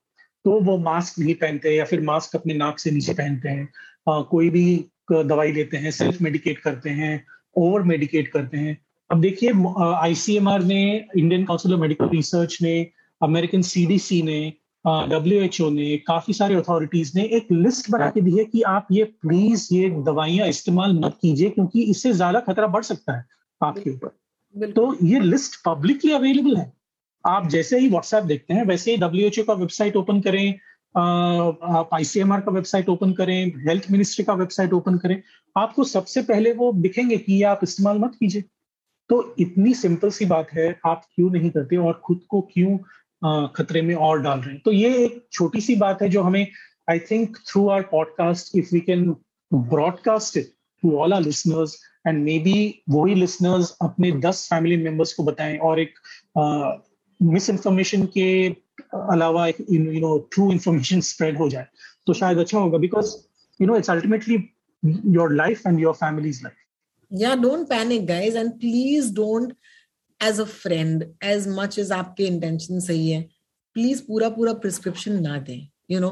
तो 0.45 0.61
वो 0.61 0.77
मास्क 0.79 1.19
नहीं 1.19 1.35
पहनते 1.35 1.75
या 1.77 1.85
फिर 1.85 2.01
मास्क 2.01 2.37
अपने 2.37 2.55
नाक 2.55 2.79
से 2.79 2.91
नीचे 2.91 3.13
पहनते 3.15 3.49
हैं। 3.49 3.69
आ, 4.09 4.21
कोई 4.23 4.51
भी 4.51 4.85
दवाई 5.13 5.53
लेते 5.53 5.77
हैं 5.77 5.91
सेल्फ 5.91 6.21
मेडिकेट 6.23 6.59
करते 6.59 6.91
हैं 6.91 7.25
ओवर 7.57 7.83
मेडिकेट 7.83 8.29
करते 8.29 8.59
हैं। 8.59 8.77
अब 9.11 9.21
देखिए 9.21 9.53
आईसीएमआर 9.95 10.63
ने 10.63 10.83
Indian 11.17 11.45
council 11.45 11.75
of 11.75 11.81
medical 11.81 12.09
research 12.09 12.59
ने 12.63 12.75
अमेरिकन 13.21 13.63
सीडीसी 13.63 14.23
ने 14.23 14.53
डब्ल्यू 14.85 15.41
एच 15.43 15.61
ओ 15.61 15.69
ने 15.71 15.97
काफ़ी 16.07 16.35
सारे 16.35 16.55
अथॉरिटीज 16.55 17.13
ने 17.17 17.23
एक 17.37 17.47
लिस्ट 17.53 17.91
बना 17.91 18.09
के 18.11 18.21
दी 18.21 18.37
है 18.39 18.45
कि 18.45 18.63
आप 18.69 18.89
ये 18.93 19.05
प्लीज़ 19.23 19.67
ये 19.73 19.89
दवाइयाँ 20.07 20.49
इस्तेमाल 20.49 20.99
मत 20.99 21.17
कीजिए 21.23 21.51
क्योंकि 21.51 21.83
इससे 21.85 22.13
ज़्यादा 22.13 22.41
खतरा 22.43 22.67
बढ़ 22.69 22.83
सकता 22.85 23.17
है 23.17 23.25
आपके 23.61 23.91
ऊपर। 23.91 24.69
तो 24.73 24.95
ये 25.05 25.21
लिस्ट 25.21 25.61
पब्लिकली 25.65 26.13
अवेलेबल 26.13 26.57
है। 26.57 26.73
आप 27.25 27.49
जैसे 27.51 27.79
ही 27.79 27.89
व्हाट्सएप 27.89 28.25
देखते 28.25 28.55
हैं 28.55 28.65
वैसे 28.67 28.91
ही 28.91 28.97
डब्ल्यू 28.97 29.27
एच 29.27 29.39
ओ 29.39 29.43
का 29.43 29.55
वेबसाइट 29.55 29.97
ओपन 29.97 30.21
करें 30.21 30.55
आप 30.95 31.91
आईसीएमआर 31.95 32.41
का 32.41 32.53
वेबसाइट 32.53 32.89
ओपन 32.89 33.13
करें 33.13 33.47
हेल्थ 33.69 33.91
मिनिस्ट्री 33.91 34.25
का 34.25 34.35
वेबसाइट 34.35 34.73
ओपन 34.73 34.99
करें 34.99 35.23
आपको 35.57 35.85
सबसे 35.85 36.23
पहले 36.23 36.53
वो 36.53 36.73
दिखेंगे 36.79 37.17
कि 37.17 37.33
ये 37.33 37.43
आप 37.45 37.61
इस्तेमाल 37.63 37.99
मत 37.99 38.17
कीजिए। 38.21 38.45
तो 39.11 39.35
इतनी 39.39 39.75
सिंपल 39.75 40.11
सी 40.11 40.27
बात 40.27 40.53
है 40.53 40.69
आप 40.87 41.03
क्यों 41.15 41.31
नहीं 41.31 41.51
करते 41.51 41.77
और 41.77 42.01
खुद 42.05 42.21
को 42.29 42.41
क्यों 42.53 42.77
खतरे 43.27 43.83
में 43.83 43.95
और 43.95 44.23
डाल 44.23 44.39
रहे 44.39 44.51
हैं। 44.51 44.63
तो 44.65 44.73
ये 44.73 45.05
एक 45.05 45.27
छोटी 45.33 45.61
सी 45.61 45.77
बात 45.77 46.03
है 46.03 46.09
जो 46.09 46.23
हमें 46.23 46.47
I 46.91 46.99
think 46.99 47.37
through 47.37 47.69
our 47.69 47.83
podcast 47.83 48.57
if 48.57 48.69
we 48.73 48.81
can 48.81 49.11
broadcast 49.55 50.37
it 50.37 50.53
to 50.83 50.99
all 50.99 51.13
our 51.13 51.23
listeners 51.23 51.79
and 52.07 52.25
maybe 52.39 52.83
वही 52.91 53.15
लिसनर्स 53.15 53.77
अपने 53.83 54.13
दस 54.13 54.47
फैमिली 54.47 54.77
मेंबर्स 54.77 55.13
को 55.13 55.25
बताएँ 55.25 55.59
और 55.59 55.81
एक 55.81 55.95
मिस 57.23 57.51
इन्फॉर्मेशन 57.51 58.07
के 58.07 58.49
अलावा 58.95 59.49
एक 59.49 59.57
you 59.71 60.01
know 60.01 60.29
true 60.33 60.53
information 60.53 61.01
spread 61.01 61.39
हो 61.39 61.49
जाए 61.49 61.67
तो 62.07 62.13
शायद 62.13 62.39
अच्छा 62.39 62.59
होगा 62.59 62.79
because 62.79 63.17
you 63.61 63.67
know 63.67 63.77
it's 63.77 63.91
ultimately 63.91 64.35
your 65.07 65.35
life 65.35 65.67
and 65.67 65.81
your 65.81 65.95
family's 65.95 66.45
life 66.45 66.57
yeah, 67.11 67.37
don't 67.37 67.69
panic, 67.69 68.07
guys, 68.07 68.35
and 68.35 68.61
please 68.61 69.11
don't 69.11 69.53
as 70.27 70.41
a 70.41 70.45
friend 70.45 71.05
as 71.25 71.49
much 71.49 71.79
as 71.79 71.93
आपके 71.93 72.27
इंटेंशन 72.27 72.81
सही 72.81 73.09
है 73.11 73.23
प्लीज़ 73.77 74.03
पूरा 74.03 74.29
पूरा 74.31 74.53
प्रिस्क्रिप्शन 74.65 75.21
ना 75.23 75.39
दें 75.49 75.67
यू 75.91 76.01
नो 76.01 76.11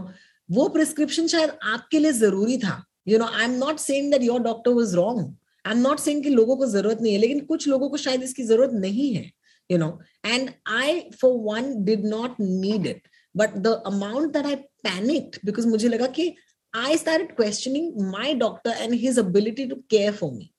वो 0.49 0.69
प्रिस्क्रिप्शन 0.69 1.27
शायद 1.27 1.51
आपके 1.75 1.99
लिए 1.99 2.13
ज़रूरी 2.13 2.57
था 2.59 2.83
you 3.09 3.19
know 3.19 3.27
I 3.27 3.45
am 3.45 3.55
not 3.59 3.79
saying 3.79 4.11
that 4.13 4.23
your 4.23 4.41
doctor 4.43 4.71
was 4.73 4.95
wrong 4.95 5.21
I 5.65 5.73
am 5.73 5.81
not 5.81 5.99
saying 5.99 6.23
कि 6.23 6.31
लोगों 6.31 6.57
को 6.57 6.67
ज़रूरत 6.67 7.01
नहीं 7.03 7.13
है, 7.13 7.19
लेकिन 7.19 7.41
कुछ 7.47 7.69
लोगों 7.69 7.89
को 7.91 7.97
शायद 7.97 8.23
इसकी 8.23 8.43
ज़रूरत 8.45 8.71
नहीं 8.81 9.15
है 9.15 9.31
you 9.71 9.79
know 9.79 9.99
and 10.27 10.51
I 10.73 11.01
for 11.21 11.33
one 11.45 11.75
did 11.85 12.05
not 12.07 12.41
need 12.41 12.87
it 12.87 13.09
but 13.35 13.57
the 13.59 13.83
amount 13.87 14.33
that 14.33 14.47
I 14.47 14.55
panic 14.89 15.37
because 15.45 15.67
मुझे 15.69 15.89
लगा 15.89 16.07
कि 16.19 16.35
I 16.75 16.97
start 16.97 17.33
questioning 17.37 18.01
my 18.11 18.35
doctor 18.35 18.83
and 18.83 18.95
his 18.95 19.19
ability 19.19 19.67
to 19.67 19.77
care 19.91 20.13
for 20.13 20.33
me 20.33 20.51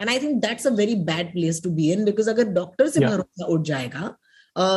and 0.00 0.10
I 0.10 0.18
think 0.20 0.40
that's 0.42 0.66
a 0.66 0.70
very 0.74 0.94
bad 1.06 1.32
place 1.32 1.62
to 1.64 1.70
be 1.70 1.90
in 1.92 2.04
because 2.04 2.30
अगर 2.30 2.44
doctor 2.52 2.88
से 2.88 3.00
भरोसा 3.00 3.46
उठ 3.46 3.66
जाएगा 3.66 4.14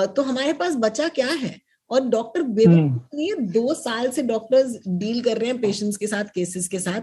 तो 0.08 0.22
हमारे 0.22 0.54
पास 0.54 0.76
बचा 0.80 1.08
क्या 1.10 1.28
है? 1.28 1.56
और 1.92 2.08
डॉक्टर 2.10 2.44
नहीं 2.44 3.34
दो 3.52 3.74
साल 3.74 4.10
से 4.12 4.22
डॉक्टर्स 4.24 4.78
डील 4.88 5.22
कर 5.22 5.38
रहे 5.38 5.50
हैं 5.50 5.62
पेशेंट्स 5.62 5.98
के 5.98 6.08
साथ 6.08 6.26
केसेस 6.36 6.68
के 6.68 6.80
साथ 6.80 7.02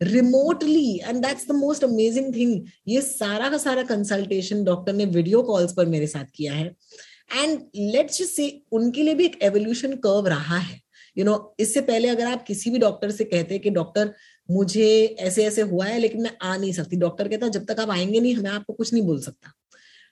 remotely 0.00 1.00
and 1.04 1.16
that's 1.26 1.48
the 1.48 1.52
most 1.54 1.84
amazing 1.84 2.34
thing 2.34 2.64
ये 2.88 3.00
सारा 3.00 3.48
का 3.50 3.58
सारा 3.58 3.82
कंसल्टेशन 3.82 4.64
डॉक्टर 4.64 4.92
ने 4.92 5.04
वीडियो 5.06 5.42
कॉल्स 5.42 5.72
पर 5.72 5.86
मेरे 5.86 6.06
साथ 6.06 6.24
किया 6.34 6.52
है. 6.52 6.66
एंड 7.34 7.58
लेट्स 7.76 8.22
से 8.36 8.48
उनके 8.72 9.02
लिए 9.02 9.14
भी 9.14 9.24
एक 9.24 9.38
एवोल्यूशन 9.42 9.94
कर्व 9.96 10.26
रहा 10.28 10.56
है. 10.56 10.80
यू 11.18 11.24
you 11.24 11.32
नो 11.32 11.32
know, 11.32 11.60
इससे 11.60 11.80
पहले 11.80 12.08
अगर 12.08 12.26
आप 12.26 12.42
किसी 12.42 12.70
भी 12.70 12.78
डॉक्टर 12.78 13.10
से 13.10 13.24
कहते 13.24 13.58
कि 13.58 13.70
डॉक्टर 13.70 14.12
मुझे 14.48 15.16
ऐसे 15.20 15.44
ऐसे 15.46 15.62
हुआ 15.62 15.84
है 15.86 15.98
लेकिन 15.98 16.22
मैं 16.22 16.30
आ 16.42 16.56
नहीं 16.56 16.72
सकती। 16.72 16.96
डॉक्टर 16.96 17.28
कहता 17.28 17.48
जब 17.48 17.64
तक 17.64 17.80
आप 17.80 17.90
आएँगे 17.90 18.20
नहीं 18.20 18.34
हमें 18.34 18.50
आपको 18.50 18.72
कुछ 18.72 18.92
नहीं 18.92 19.02
बोल 19.02 19.20
सकता। 19.20 19.52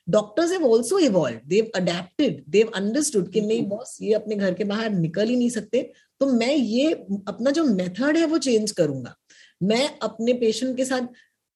Doctors 0.08 0.52
have 0.52 0.64
also 0.74 0.98
evolve 0.98 1.40
they 1.46 1.70
adapted 1.74 2.42
they 2.48 2.70
understood 2.74 3.30
कि 3.32 3.40
नहीं 3.40 3.66
बॉस 3.68 3.98
ये 4.02 4.14
अपने 4.14 4.36
घर 4.36 4.54
के 4.54 4.64
बाहर 4.64 4.90
निकल 4.90 5.28
ही 5.28 5.36
नहीं 5.36 5.50
सकते। 5.50 5.82
तो 6.20 6.26
मैं 6.26 6.54
ये 6.54 6.92
अपना 7.28 7.50
जो 7.50 7.64
मेथड 7.64 8.16
है 8.16 8.26
वो 8.26 8.38
चेंज 8.38 8.70
करूँगा। 8.70 9.14
मैं 9.62 9.88
अपने 10.02 10.32
पेशेंट 10.32 10.76
के 10.76 10.84
साथ 10.84 11.06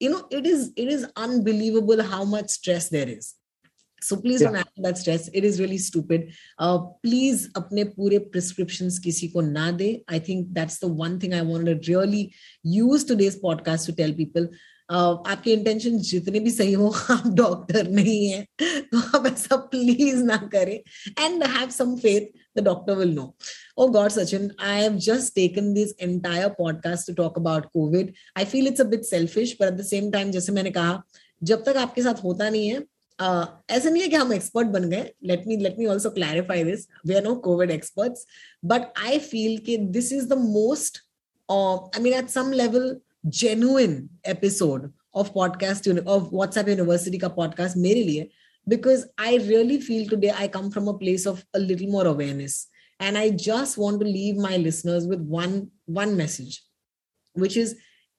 you 0.01 0.11
know 0.11 0.29
it 0.33 0.47
is 0.47 0.71
it 0.79 0.91
is 0.91 1.05
unbelievable 1.17 2.01
how 2.01 2.25
much 2.25 2.51
stress 2.51 2.89
there 2.93 3.09
is 3.09 3.33
so 4.02 4.16
please 4.16 4.40
yeah. 4.40 4.48
don't 4.48 4.56
add 4.56 4.68
that 4.76 4.98
stress 4.98 5.28
it 5.28 5.44
is 5.44 5.61
really 5.61 5.78
stupid 5.78 6.32
uh, 6.59 6.78
please 7.02 7.48
अपने 7.56 7.85
पूरे 7.96 8.18
prescriptions 8.32 8.98
किसी 8.98 9.28
को 9.32 9.40
ना 9.40 9.70
दे 9.76 9.90
i 10.09 10.18
think 10.18 10.52
that's 10.52 10.78
the 10.78 10.88
one 10.88 11.18
thing 11.18 11.35
i 11.35 11.42
wanted 11.42 11.82
to 11.82 11.96
really 11.96 12.32
use 12.62 13.04
today's 13.04 13.38
podcast 13.44 13.87
to 13.87 13.92
tell 13.92 14.12
people 14.22 14.48
uh, 14.88 15.14
आपके 15.26 15.52
intention 15.52 15.98
जितने 16.09 16.40
भी 16.40 16.50
सही 16.50 16.72
हो 16.72 16.88
आप 17.11 17.26
डॉक्टर 17.37 17.88
नहीं 17.90 18.26
है 18.28 18.46
तो 18.61 18.98
आप 19.18 19.26
ऐसा 19.26 19.56
प्लीज़ 19.72 20.22
ना 20.24 20.37
करें 20.52 20.76
and 20.76 21.44
have 21.56 21.70
some 21.78 21.96
faith 22.02 22.35
the 22.56 22.62
doctor 22.62 22.96
will 22.96 23.12
know. 23.16 23.35
Oh 23.76 23.90
God, 23.90 24.11
Sachin, 24.11 24.50
I 24.59 24.78
have 24.78 24.98
just 24.98 25.35
taken 25.35 25.74
this 25.74 25.92
entire 25.92 26.50
podcast 26.50 27.04
to 27.06 27.14
talk 27.14 27.37
about 27.37 27.72
COVID. 27.72 28.14
I 28.35 28.44
feel 28.46 28.66
it's 28.66 28.80
a 28.80 28.85
bit 28.85 29.04
selfish, 29.04 29.54
but 29.54 29.68
at 29.68 29.76
the 29.76 29.85
same 29.85 30.11
time, 30.11 30.32
जैसे 30.32 30.52
मैंने 30.52 30.70
कहा 30.70 31.02
जब 31.42 31.64
तक 31.64 31.76
आपके 31.76 32.02
साथ 32.02 32.22
होता 32.24 32.48
नहीं 32.50 32.68
है 32.68 32.82
ऐसा 33.21 33.89
नहीं 33.89 34.02
है 34.02 34.08
कि 34.10 34.15
हम 34.15 34.34
एक्सपर्ट 34.34 34.67
बन 34.67 34.89
गए 34.89 35.12
let 35.32 35.47
me 35.47 35.58
let 35.58 35.78
me 35.80 35.86
also 35.93 36.10
clarify 36.12 36.63
this 36.63 36.88
we 37.08 37.15
are 37.15 37.24
no 37.24 37.36
covid 37.47 37.71
experts 37.71 38.26
but 38.71 39.00
I 39.08 39.19
feel 39.19 39.58
कि 39.65 39.78
this 39.97 40.12
is 40.13 40.28
the 40.30 40.38
most 40.45 40.97
I 41.50 42.02
mean 42.02 42.13
at 42.13 42.30
some 42.30 42.52
level 42.62 42.95
genuine 43.41 43.97
episode 44.30 44.91
of 45.21 45.32
podcast 45.34 45.89
of 45.89 46.30
WhatsApp 46.34 46.69
university 46.69 47.17
का 47.17 47.28
podcast 47.39 47.78
मेरे 47.78 48.04
लिए 48.04 48.30
because 48.67 49.06
I 49.17 49.38
really 49.38 49.80
feel 49.80 50.08
today 50.08 50.32
I 50.32 50.47
come 50.47 50.71
from 50.71 50.88
a 50.88 50.97
place 50.97 51.26
of 51.26 51.43
a 51.54 51.60
little 51.60 51.88
more 51.88 52.06
awareness. 52.06 52.67
And 53.00 53.17
I 53.17 53.32
just 53.32 53.78
want 53.78 54.00
to 54.02 54.06
leave 54.06 54.36
my 54.36 54.58
listeners 54.58 55.08
with 55.08 55.21
one 55.21 55.71
one 55.86 56.15
message, 56.15 56.63
which 57.36 57.58
is 57.58 57.76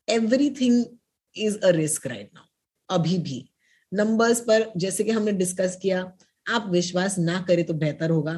everything 0.08 0.98
is 1.36 1.58
a 1.62 1.72
risk 1.72 2.04
right 2.04 2.28
now. 2.34 2.46
Abhi 2.90 3.22
bhi. 3.24 3.48
numbers 3.91 4.39
पर, 4.41 4.71
जैसे 4.77 5.03
कि 5.03 5.11
हमने 5.11 5.31
discuss 5.33 5.77
किया, 5.81 6.11
आप 6.45 6.67
विश्वास 6.71 7.17
ना 7.19 7.39
करें 7.47 7.63
तो 7.65 7.73
बेहतर 7.75 8.09
होगा। 8.09 8.31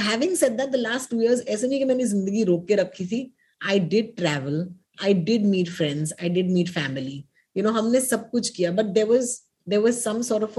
Having 0.00 0.34
said 0.36 0.56
that 0.56 0.70
the 0.70 0.76
last 0.76 1.10
two 1.10 1.20
years 1.20 1.42
ऐसे 1.48 1.68
नहीं 1.68 1.78
कि 1.78 1.84
मैंने 1.84 2.04
ज़िंदगी 2.06 2.42
रोक 2.44 2.66
के 2.68 2.74
रखी 2.76 3.06
थी। 3.06 3.20
I 3.60 3.80
did 3.80 4.14
travel 4.16 4.66
I 5.04 5.14
did 5.14 5.46
meet 5.46 5.68
friends 5.70 6.12
I 6.22 6.28
did 6.28 6.50
meet 6.50 6.68
family 6.70 7.24
you 7.56 7.62
know 7.64 7.70
हमने 7.72 8.00
सब 8.00 8.28
कुछ 8.30 8.48
किया 8.48 8.70
but 8.72 8.86
there 8.94 9.04
was 9.06 9.36
there 9.68 9.78
was 9.78 9.98
some 10.00 10.22
sort 10.22 10.44
of 10.44 10.58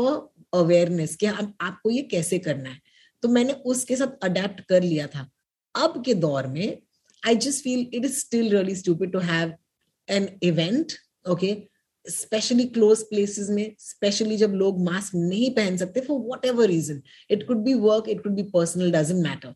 awareness 0.54 1.16
कि 1.16 1.26
हम, 1.26 1.54
आपको 1.62 1.90
ये 1.90 2.02
कैसे 2.12 2.40
करना 2.40 2.70
है। 2.70 2.80
तो 3.24 3.30
मैंने 3.30 3.54
उसके 3.66 3.96
साथ 3.96 4.24
अडेप्ट 4.24 4.62
कर 4.70 4.84
लिया 4.84 5.08
था। 5.08 5.30
अब 5.76 6.02
के 6.06 6.14
दौर 6.16 6.48
में 6.48 6.78
I 7.24 7.36
just 7.38 7.64
feel 7.64 7.88
it 7.94 8.06
is 8.06 8.20
still 8.20 8.50
really 8.52 8.76
stupid 8.76 9.12
to 9.14 9.20
have 9.20 9.54
an 10.08 10.28
event 10.44 10.94
okay 11.30 11.52
specially 12.06 12.64
close 12.76 13.02
places 13.10 13.50
में 13.50 13.76
स्पेशली 13.80 14.38
जब 14.38 14.54
लोग 14.62 14.84
मास्क 14.86 15.16
नहीं 15.16 15.50
पहन 15.56 15.78
सकते 15.78 16.02
for 16.02 16.20
whatever 16.46 16.68
reason 16.68 17.02
it 17.32 17.48
could 17.48 17.64
be 17.64 17.74
work 17.88 18.10
it 18.10 18.24
could 18.24 18.36
be 18.36 18.44
personal 18.54 18.92
doesn't 18.92 19.24
matter 19.28 19.54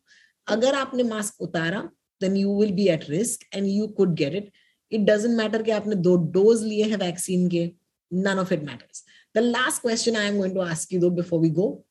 अगर 0.47 0.75
आपने 0.75 1.03
mask 1.03 1.41
उतारा 1.41 1.81
then 2.21 2.35
you 2.37 2.59
will 2.59 2.71
be 2.73 2.87
at 2.89 3.09
risk 3.09 3.45
and 3.55 3.67
you 3.67 3.87
could 3.97 4.15
get 4.15 4.35
it 4.35 4.51
it 4.91 5.01
doesn't 5.09 5.37
matter 5.37 5.63
कि 5.63 5.71
आपने 5.71 5.95
दो 6.07 6.15
डोज 6.37 6.63
लिए 6.63 6.83
हैं 6.89 6.97
वैक्सीन 6.97 7.47
के 7.49 7.69
none 8.11 8.39
of 8.39 8.51
it 8.51 8.63
matters. 8.63 9.03
The 9.35 9.41
last 9.41 9.81
question 9.81 10.15
i 10.15 10.23
am 10.23 10.37
going 10.37 10.53
to 10.53 10.61
ask 10.61 10.91
you 10.91 10.99
though 10.99 11.09
before 11.09 11.39
we 11.39 11.49
go 11.49 11.83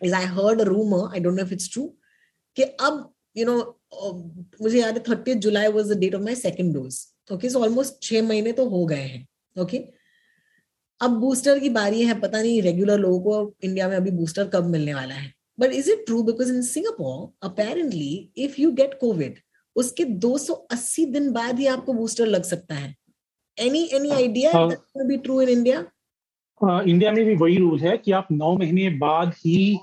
is 0.00 0.12
i 0.12 0.22
heard 0.22 0.60
a 0.60 0.64
rumor 0.64 1.08
i 1.12 1.18
don't 1.18 1.36
know 1.36 1.42
if 1.42 1.52
it's 1.52 1.68
true 1.68 1.90
कि 2.56 2.62
अब 2.62 3.12
you 3.36 3.44
know 3.46 3.58
uh, 4.02 4.12
मुझे 4.62 4.80
याद 4.80 4.94
है 4.94 5.02
thirty 5.08 5.34
July 5.46 5.68
was 5.68 5.92
the 5.92 5.98
date 5.98 6.14
of 6.14 6.22
my 6.22 6.34
second 6.34 6.74
dose 6.74 6.98
okay 7.32 7.50
so 7.50 7.60
almost 7.60 8.02
छह 8.02 8.22
महीने 8.22 8.52
तो 8.52 8.68
हो 8.68 8.84
गए 8.86 8.96
हैं। 8.96 9.26
ओके 9.56 9.78
अब 11.00 11.10
बूस्टर 11.20 11.58
की 11.58 11.68
बारी 11.70 12.02
है 12.02 12.18
पता 12.20 12.40
नहीं 12.42 12.60
रेगुलर 12.62 12.98
लोगों 12.98 13.20
को 13.20 13.54
इंडिया 13.64 13.88
में 13.88 13.96
अभी 13.96 14.10
बूस्टर 14.10 14.48
कब 14.48 14.66
मिलने 14.66 14.94
वाला 14.94 15.14
है। 15.14 15.32
But 15.58 15.72
is 15.72 15.90
it 15.90 16.04
true 16.06 16.22
because 16.22 16.52
in 16.52 16.62
Singapore 16.62 17.46
apparently 17.46 18.30
if 18.36 18.60
you 18.60 18.70
get 18.72 18.94
COVID 19.00 19.38
उसके 19.76 20.04
280 20.20 21.04
दिन 21.12 21.30
बाद 21.32 21.58
ही 21.58 21.66
आपको 21.66 21.92
बूस्टर 21.92 22.26
लग 22.26 22.42
सकता 22.44 22.74
है। 22.74 22.94
Any 23.58 23.88
any 23.94 24.10
idea 24.10 24.52
be 24.98 25.16
true 25.16 25.40
in 25.42 25.48
India 25.48 25.84
India 26.60 27.12
में 27.12 27.24
भी 27.24 27.34
वही 27.36 27.56
रूल 27.56 27.78
है 27.80 27.96
कि 27.98 28.12
आप 28.12 28.28
नौ 28.32 28.56
महीने 28.58 28.88
बाद 28.98 29.32
ही 29.38 29.78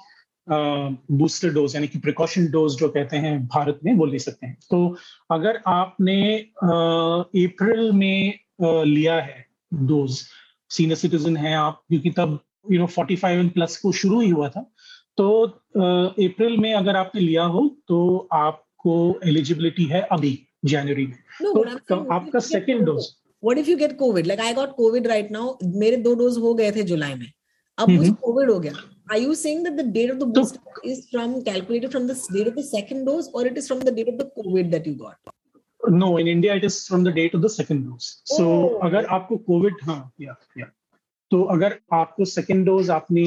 बूस्टर 0.48 1.50
डोज 1.54 1.76
यानी 1.76 1.88
कि 1.88 2.00
प्रिकॉशन 2.00 2.48
डोज 2.52 2.76
जो 2.78 2.90
कहते 2.90 3.18
हैं 3.18 3.38
भारत 3.48 3.80
में 3.86 3.94
वो 3.94 4.06
ले 4.06 4.20
सकते 4.20 4.48
हैं। 4.48 4.58
तो 4.70 4.96
अगर 5.32 5.62
आपने 5.68 6.38
अप्रैल 6.64 7.92
में 7.92 8.40
लिया 8.62 9.20
है 9.22 9.46
डोज 9.74 10.20
सीनियर 10.70 10.98
सिटीजन 10.98 11.38
है 11.38 11.54
आप 11.56 11.82
क्योंकि 11.90 12.10
तब 12.18 12.40
यू 12.72 12.80
नो 12.80 12.88
45 12.88 13.26
एंड 13.26 13.52
प्लस 13.54 13.78
को 13.78 13.92
शुरू 13.92 14.20
ही 14.22 14.30
हुआ 14.30 14.50
था। 14.50 14.62
तो 15.18 15.44
अप्रैल 15.46 16.58
में 16.58 16.74
अगर 16.74 16.96
आपने 16.96 17.22
लिया 17.22 17.44
हो 17.44 17.68
तो 17.88 18.28
आपको 18.34 19.20
एलिजिबिलिटी 19.26 19.86
है 19.86 20.02
अभी 20.12 20.48
जनवरी 20.66 21.06
में। 21.08 21.18
No, 21.42 21.54
तो, 21.56 21.64
तो 21.90 21.96
आपका 22.14 22.40
second 22.40 22.86
dose 22.86 23.08
what 23.44 23.58
if 23.58 23.70
you 23.70 23.78
get 23.78 23.98
COVID 23.98 24.28
like 24.28 24.40
I 24.40 24.54
got 24.54 24.76
COVID 24.76 25.08
right 25.08 25.32
now 25.32 25.58
मेरे 25.64 25.98
दो 25.98 26.14
डोज 26.16 26.38
हो 26.38 26.54
गए 26.54 26.72
थे 26.72 26.84
जुलाई 26.84 27.16
में। 27.16 27.32
अब 27.78 27.90
मुझे 27.90 28.12
कोविड 28.12 28.52
हो 28.52 28.60
गया। 28.60 28.74
Are 29.14 29.18
you 29.20 29.36
saying 29.38 29.62
that 29.66 29.78
the 29.78 29.84
date 29.94 30.12
of 30.14 30.18
the 30.22 30.26
booster 30.34 30.60
so, 30.64 30.82
is 30.90 30.98
from 31.12 31.32
calculated 31.46 31.92
from 31.94 32.04
the 32.08 32.16
date 32.34 32.50
of 32.50 32.58
the 32.58 32.64
second 32.64 33.06
dose 33.06 33.30
or 33.34 33.42
it 33.52 33.56
is 33.62 33.70
from 33.70 33.80
the 33.86 33.94
date 34.00 34.10
of 34.12 34.18
the 34.20 34.28
covid 34.36 34.68
that 34.74 34.90
you 34.90 34.96
got? 34.98 35.32
No 35.84 36.18
in 36.18 36.28
india 36.28 36.56
it 36.56 36.64
is 36.64 36.88
from 36.88 37.04
the 37.04 37.12
date 37.12 37.34
of 37.34 37.42
the 37.42 37.50
second 37.50 37.86
dose. 37.86 38.22
So 38.26 38.46
oh. 38.46 38.80
अगर 38.84 39.06
आपको 39.06 39.38
Covid 39.38 39.76
हाँ 39.84 40.12
या 40.22 40.36
या। 40.58 40.66
तो 41.32 41.44
अगर 41.54 41.80
आपको 41.94 42.26
second 42.26 42.66
dose 42.66 42.90
आपने 42.90 43.24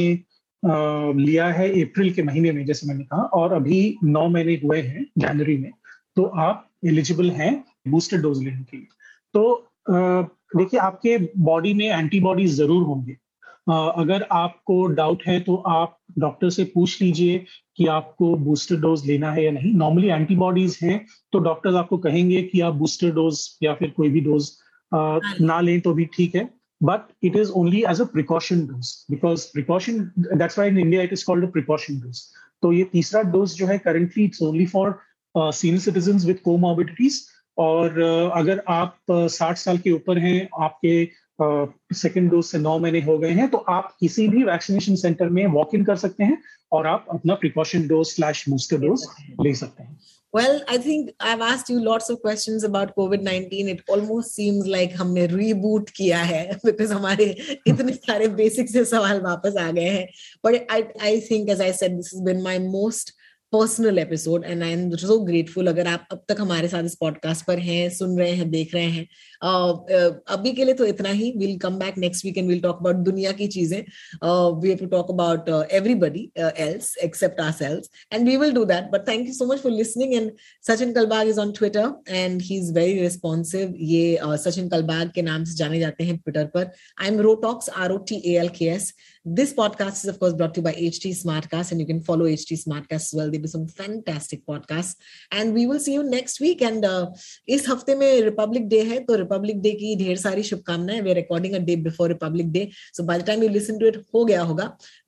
आ, 0.62 1.12
लिया 1.16 1.46
है 1.52 1.68
अप्रैल 1.82 2.12
के 2.14 2.22
महीने 2.22 2.52
में 2.52 2.64
जैसे 2.66 2.86
मैंने 2.86 3.04
कहा 3.04 3.22
और 3.38 3.52
अभी 3.52 3.98
नौ 4.04 4.28
महीने 4.28 4.54
हुए 4.64 4.80
हैं 4.82 5.06
जनवरी 5.18 5.56
में 5.58 5.70
तो 6.16 6.24
आप 6.24 6.68
एलिजिबल 6.86 7.30
हैं 7.30 7.52
बूस्टर 7.88 8.20
डोज 8.22 8.42
लेने 8.44 8.62
के 8.62 8.76
लिए। 8.76 8.86
तो 9.34 9.68
देखिए 10.56 10.80
आपके 10.80 11.16
बॉडी 11.38 11.74
में 11.74 11.86
एंटीबॉडीज 11.88 12.54
ज़रूर 12.56 12.82
होंगे। 12.86 13.16
अगर 13.70 14.26
आपको 14.32 14.86
डाउट 14.86 15.22
है 15.26 15.38
तो 15.40 15.56
आप 15.56 15.98
डॉक्टर 16.18 16.50
से 16.50 16.64
पूछ 16.74 17.00
लीजिए 17.02 17.44
कि 17.76 17.86
आपको 17.86 18.34
बूस्टर 18.36 18.76
डोज 18.80 19.06
लेना 19.06 19.32
है 19.32 19.44
या 19.44 19.50
नहीं। 19.50 19.74
नॉर्मली 19.74 20.08
एंटीबॉडीज 20.08 20.78
हैं 20.82 21.04
तो 21.32 21.38
डॉक्टर्स 21.38 21.74
आपको 21.74 21.98
कहेंगे 21.98 22.42
कि 22.42 22.60
आप 22.60 22.74
बूस्टर 22.74 23.10
डोज 23.14 23.46
या 23.62 23.74
फिर 23.74 23.90
कोई 23.96 24.08
भी 24.08 24.20
डोज 24.20 24.50
ना 24.94 25.60
लें 25.60 25.80
तो 25.80 25.94
भी 25.94 26.04
ठीक 26.16 26.34
है। 26.34 26.48
But 26.80 27.02
it 27.22 27.36
is 27.40 27.50
only 27.58 27.80
as 27.90 28.00
a 28.00 28.04
precaution 28.12 28.62
dose 28.68 28.88
because 29.08 29.42
precaution 29.50 29.98
that's 30.40 30.56
why 30.60 30.64
in 30.70 30.78
india 30.84 31.02
it 31.08 31.12
is 31.16 31.22
called 31.26 31.44
a 31.44 31.50
precaution 31.56 32.00
dose. 32.00 32.22
तो 32.62 32.72
ये 32.72 32.84
तीसरा 32.92 33.22
डोज 33.34 33.54
जो 33.56 33.66
है 33.66 33.76
currently 33.78 34.24
it's 34.24 34.42
only 34.42 34.66
for 34.66 34.98
senior 35.34 35.80
citizen 35.80 36.18
with 36.26 36.38
comorbidities 36.44 37.20
और 37.58 37.88
uh, 37.88 38.38
अगर 38.40 38.62
आप 38.68 38.96
uh, 39.12 39.28
साल 39.28 39.78
के 39.78 39.90
ऊपर 39.90 40.18
हैं 40.18 40.48
आपके 40.60 41.04
सेकेंड 41.92 42.30
डोज 42.30 42.44
से 42.44 42.58
नौ 42.58 42.78
महीने 42.78 43.00
हो 43.02 43.18
गए 43.18 43.30
हैं 43.40 43.48
तो 43.50 43.58
आप 43.68 43.94
किसी 44.00 44.28
भी 44.28 44.42
वैक्सीनेशन 44.44 44.94
सेंटर 45.02 45.28
में 45.28 45.46
वॉक 45.58 45.74
इन 45.74 45.84
कर 45.84 45.96
सकते 45.96 46.24
हैं 46.24 46.38
और 46.72 46.86
आप 46.86 47.06
अपना 47.10 47.34
precaution 47.34 47.86
dose 47.88 48.06
slash 48.06 48.48
booster 48.48 48.78
dose 48.86 49.06
ले 49.46 49.54
सकते 49.54 49.82
हैं 49.82 49.98
Well, 50.34 50.62
I 50.66 50.78
think 50.78 51.10
I've 51.20 51.42
asked 51.42 51.68
you 51.68 51.78
lots 51.86 52.08
of 52.08 52.20
questions 52.20 52.62
about 52.64 52.92
COVID-19. 52.96 53.66
It 53.72 53.82
almost 53.86 54.34
seems 54.34 54.66
like 54.74 54.94
हमने 55.00 55.26
reboot 55.28 55.90
किया 55.96 56.18
है 56.30 56.58
because 56.66 56.92
हमारे 56.92 57.26
इतने 57.66 57.92
सारे 57.92 58.28
basic 58.38 58.72
से 58.72 58.84
सवाल 58.84 59.20
वापस 59.20 59.56
आ 59.60 59.70
गए 59.70 59.90
हैं. 59.96 60.06
But 60.46 60.72
I 60.76 60.78
I 61.10 61.12
think 61.26 61.50
as 61.56 61.60
I 61.60 61.70
said, 61.80 61.98
this 61.98 62.12
has 62.12 62.22
been 62.30 62.42
my 62.42 62.58
most 62.58 63.12
personal 63.52 63.98
episode 63.98 64.44
and 64.44 64.62
I 64.62 64.70
am 64.72 64.90
so 64.96 65.18
grateful 65.24 65.66
अगर 65.68 65.86
आप 65.86 66.06
अब 66.12 66.24
तक 66.28 66.36
हमारे 66.40 66.68
साथ 66.68 66.84
इस 66.84 66.94
पॉडकास्ट 67.00 67.44
पर 67.46 67.58
हैं, 67.58 67.88
सुन 67.90 68.18
रहे 68.18 68.30
हैं, 68.32 68.50
देख 68.50 68.74
रहे 68.74 68.84
हैं 68.84 69.06
अभी 70.34 70.52
के 70.52 70.64
लिए 70.64 70.74
तो 70.74 70.84
इतना 70.86 71.08
ही। 71.10 71.32
Will 71.36 71.56
come 71.58 71.76
back 71.78 71.98
next 71.98 72.24
week 72.24 72.38
and 72.38 72.48
will 72.48 72.60
talk 72.60 72.78
about 72.80 72.96
दुनिया 73.04 73.32
की 73.32 73.46
चीज़ें। 73.48 73.78
We 74.60 74.68
have 74.68 74.78
to 74.78 74.86
talk 74.86 75.10
about 75.10 75.48
everybody 75.72 76.28
else 76.38 76.96
except 77.04 77.40
ourselves 77.52 77.90
and 78.12 78.28
we 78.28 78.36
will 78.36 78.52
do 78.52 78.64
that 78.64 78.90
but 78.92 79.06
thank 79.08 79.26
you 79.26 79.34
so 79.34 79.46
much 79.52 79.58
for 79.60 79.72
listening 79.72 80.14
and 80.14 80.30
Sachin 80.68 80.92
Kalbag 80.92 81.28
is 81.28 81.40
on 81.40 81.52
Twitter 81.58 81.92
and 82.08 82.42
he 82.42 82.56
is 82.56 82.72
very 82.72 83.00
responsive 83.00 83.74
ये 83.92 84.18
सचिन 84.44 84.68
कलबाग 84.68 85.10
के 85.14 85.22
नाम 85.22 85.44
से 85.44 85.56
जाने 85.56 85.80
जाते 85.80 86.04
हैं 86.04 86.16
Twitter 86.16 86.44
पर। 86.54 86.70
I 87.00 87.08
am 87.08 87.20
Rotalks 87.20 87.68
R 87.68 87.92
O 87.92 87.96
T 88.08 88.22
A 88.26 88.38
L 88.40 88.48
K 88.58 88.64
S 88.70 88.92
This 89.25 89.53
podcast 89.53 90.03
is, 90.03 90.05
of 90.05 90.19
course, 90.19 90.33
brought 90.33 90.53
to 90.55 90.59
you 90.59 90.63
by 90.63 90.73
HT 90.73 91.11
Smartcast, 91.15 91.71
and 91.71 91.81
you 91.81 91.87
can 91.87 92.01
follow 92.01 92.25
HT 92.25 92.57
Smartcast 92.63 93.07
as 93.07 93.13
well. 93.13 93.31
They 93.31 93.37
do 93.37 93.47
some 93.47 93.67
fantastic 93.67 94.45
podcasts, 94.45 94.95
and 95.31 95.53
we 95.53 95.65
will 95.67 95.79
see 95.79 95.93
you 95.93 96.03
next 96.03 96.39
week. 96.39 96.61
And 96.61 96.85
uh, 96.85 97.07
इस 97.47 97.67
हफ्ते 97.69 97.95
में 97.95 98.21
Republic 98.21 98.67
day 98.69 98.81
है 98.91 98.99
तो 99.05 99.15
Republic 99.23 99.61
day 99.61 99.71
की 99.81 99.95
ढेर 100.03 100.17
सारी 100.17 100.43
शुभकामनाएं 100.43 101.01
वे 101.01 101.13
recording 101.13 101.55
a 101.55 101.59
day 101.69 101.75
before 101.89 102.09
Republic 102.09 102.51
Day 102.51 102.69
so 102.97 103.03
by 103.03 103.19
the 103.19 103.25
time 103.27 103.43
you 103.43 103.49
listen 103.49 103.79
to 103.79 103.87
it 103.87 104.01
हो 104.15 104.25
गया 104.25 104.41
होगा 104.51 104.65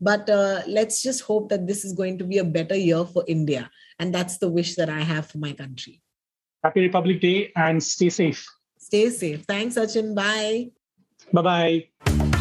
but 0.09 0.29
let's 0.67 1.03
just 1.03 1.23
hope 1.29 1.49
that 1.53 1.61
this 1.71 1.85
is 1.85 1.95
going 1.95 2.19
to 2.19 2.25
be 2.25 2.37
a 2.37 2.43
better 2.59 2.75
year 2.75 3.03
for 3.13 3.25
India 3.29 3.69
and 4.01 4.15
that's 4.15 4.39
the 4.43 4.53
wish 4.55 4.75
that 4.79 4.89
I 4.89 5.03
have 5.13 5.21
for 5.33 5.41
my 5.41 5.51
country 5.63 5.99
Happy 6.63 6.81
Republic 6.81 7.21
Day 7.21 7.51
and 7.55 7.81
stay 7.81 8.09
safe. 8.09 8.45
Stay 8.77 9.09
safe. 9.09 9.45
Thanks, 9.45 9.75
Sachin. 9.75 10.13
Bye. 10.15 10.71
Bye 11.33 11.41
bye. 11.41 12.12